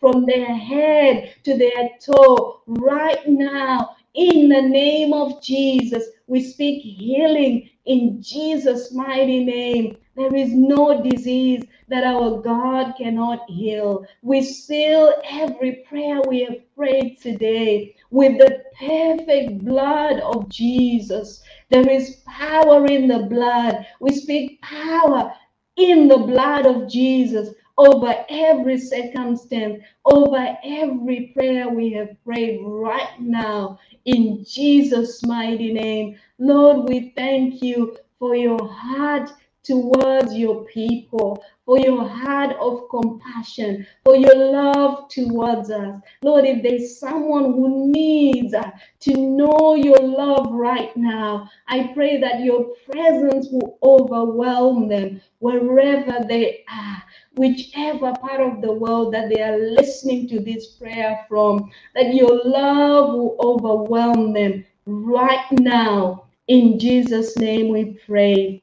from 0.00 0.24
their 0.26 0.54
head 0.54 1.34
to 1.44 1.56
their 1.56 1.90
toe, 2.00 2.62
right 2.66 3.28
now 3.28 3.96
in 4.16 4.48
the 4.48 4.62
name 4.62 5.12
of 5.12 5.42
Jesus, 5.42 6.04
we 6.26 6.42
speak 6.42 6.82
healing 6.82 7.68
in 7.84 8.22
Jesus' 8.22 8.92
mighty 8.92 9.44
name. 9.44 9.98
There 10.16 10.34
is 10.34 10.52
no 10.54 11.02
disease 11.02 11.64
that 11.88 12.04
our 12.04 12.40
God 12.40 12.94
cannot 12.96 13.48
heal. 13.48 14.06
We 14.22 14.42
seal 14.42 15.12
every 15.30 15.84
prayer 15.88 16.22
we 16.26 16.44
have 16.44 16.74
prayed 16.74 17.18
today 17.20 17.94
with 18.10 18.38
the 18.38 18.62
perfect 18.78 19.62
blood 19.64 20.20
of 20.20 20.48
Jesus. 20.48 21.42
There 21.68 21.88
is 21.88 22.22
power 22.26 22.86
in 22.86 23.08
the 23.08 23.26
blood. 23.30 23.86
We 24.00 24.12
speak 24.12 24.62
power 24.62 25.30
in 25.76 26.08
the 26.08 26.18
blood 26.18 26.64
of 26.64 26.88
Jesus 26.88 27.50
over 27.78 28.14
every 28.28 28.78
circumstance, 28.78 29.82
over 30.04 30.56
every 30.64 31.32
prayer 31.34 31.68
we 31.68 31.92
have 31.92 32.16
prayed 32.24 32.60
right 32.62 33.20
now 33.20 33.78
in 34.04 34.44
Jesus' 34.48 35.22
mighty 35.24 35.72
name. 35.72 36.18
Lord, 36.38 36.88
we 36.88 37.12
thank 37.16 37.62
you 37.62 37.96
for 38.18 38.34
your 38.34 38.66
heart 38.68 39.30
towards 39.66 40.34
your 40.34 40.64
people, 40.64 41.42
for 41.64 41.78
your 41.78 42.06
heart 42.06 42.56
of 42.60 42.88
compassion, 42.90 43.86
for 44.04 44.16
your 44.16 44.34
love 44.34 45.08
towards 45.08 45.70
us. 45.70 46.00
Lord, 46.22 46.44
if 46.44 46.62
there's 46.62 46.98
someone 46.98 47.44
who 47.44 47.90
needs 47.90 48.54
to 49.00 49.16
know 49.16 49.74
your 49.74 50.00
love 50.00 50.52
right 50.52 50.96
now, 50.96 51.50
I 51.66 51.90
pray 51.94 52.20
that 52.20 52.40
your 52.40 52.74
presence 52.90 53.48
will 53.50 53.78
overwhelm 53.82 54.88
them 54.88 55.20
wherever 55.40 56.24
they 56.28 56.64
are 56.70 57.02
whichever 57.36 58.14
part 58.14 58.40
of 58.40 58.62
the 58.62 58.72
world 58.72 59.12
that 59.12 59.28
they 59.28 59.42
are 59.42 59.58
listening 59.58 60.28
to 60.28 60.40
this 60.40 60.68
prayer 60.68 61.24
from, 61.28 61.70
that 61.94 62.14
your 62.14 62.40
love 62.44 63.12
will 63.12 63.36
overwhelm 63.40 64.32
them 64.32 64.64
right 64.86 65.46
now. 65.52 66.24
In 66.48 66.78
Jesus' 66.78 67.36
name 67.36 67.72
we 67.72 67.98
pray. 68.06 68.62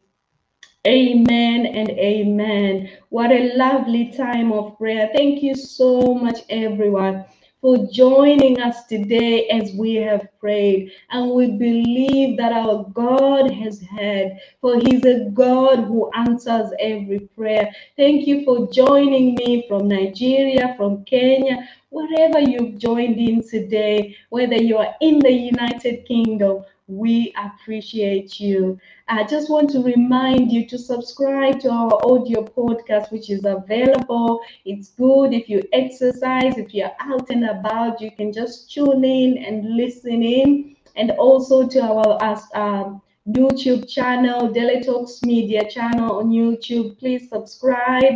Amen 0.88 1.65
and 1.67 1.91
amen. 1.91 2.89
What 3.10 3.32
a 3.32 3.56
lovely 3.56 4.12
time 4.12 4.52
of 4.52 4.78
prayer. 4.78 5.10
Thank 5.15 5.43
you 5.43 5.56
so 5.56 6.15
much, 6.15 6.39
everyone 6.50 7.26
for 7.63 7.88
joining 7.93 8.60
us 8.62 8.86
today 8.88 9.48
as 9.48 9.72
we 9.74 9.96
have 9.96 10.28
prayed. 10.41 10.91
And 11.12 11.32
we 11.32 11.48
believe 11.52 12.38
that 12.38 12.52
our 12.52 12.84
God 12.93 13.50
has 13.52 13.82
heard, 13.84 14.34
for 14.60 14.80
He's 14.82 15.06
a 15.06 15.30
God 15.34 15.86
who 15.86 16.12
answers 16.13 16.72
every 16.80 17.22
prayer. 17.38 17.74
Thank 17.96 18.28
you 18.28 18.43
for 18.43 18.69
joining 18.74 19.36
me 19.36 19.65
from 19.69 19.88
Nigeria, 19.88 20.74
from 20.76 21.06
Kenya, 21.06 21.69
wherever 21.89 22.41
you've 22.41 22.78
joined 22.80 23.17
in 23.17 23.41
today, 23.48 24.17
whether 24.30 24.58
you 24.58 24.78
are 24.78 24.93
in 25.00 25.19
the 25.19 25.32
United 25.32 26.06
Kingdom 26.06 26.65
we 26.88 27.34
appreciate 27.38 28.39
you. 28.39 28.78
I 29.08 29.24
just 29.24 29.50
want 29.50 29.69
to 29.72 29.82
remind 29.82 30.52
you 30.52 30.67
to 30.67 30.78
subscribe 30.78 31.60
to 31.62 31.69
our 31.69 31.93
audio 32.06 32.43
podcast, 32.43 33.12
which 33.12 33.30
is 33.30 33.46
available. 33.46 34.41
It's 34.65 34.89
good 34.89 35.34
if 35.34 35.48
you 35.48 35.63
exercise, 35.72 36.58
if 36.58 36.74
you're 36.74 36.91
out 37.00 37.30
and 37.30 37.46
about, 37.46 38.02
you 38.02 38.12
can 38.12 38.34
just 38.34 38.72
tune 38.72 39.04
in 39.06 39.38
and 39.38 39.78
listen 39.78 40.24
in. 40.24 40.76
And 40.96 41.12
also 41.12 41.67
to 41.67 41.82
our 41.82 42.38
um, 42.54 43.02
YouTube 43.28 43.89
channel, 43.89 44.52
Daily 44.52 44.84
Talks 44.84 45.24
Media 45.24 45.69
channel 45.69 46.19
on 46.19 46.30
YouTube. 46.30 47.00
Please 47.00 47.30
subscribe. 47.30 48.15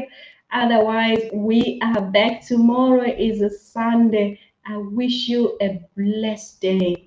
Otherwise, 0.52 1.30
we 1.34 1.80
are 1.82 2.02
back 2.02 2.46
tomorrow. 2.46 3.04
is 3.04 3.42
a 3.42 3.50
Sunday. 3.50 4.40
I 4.66 4.78
wish 4.78 5.30
you 5.30 5.58
a 5.62 5.82
blessed 5.96 6.60
day. 6.60 7.07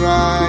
Friend. 0.00 0.39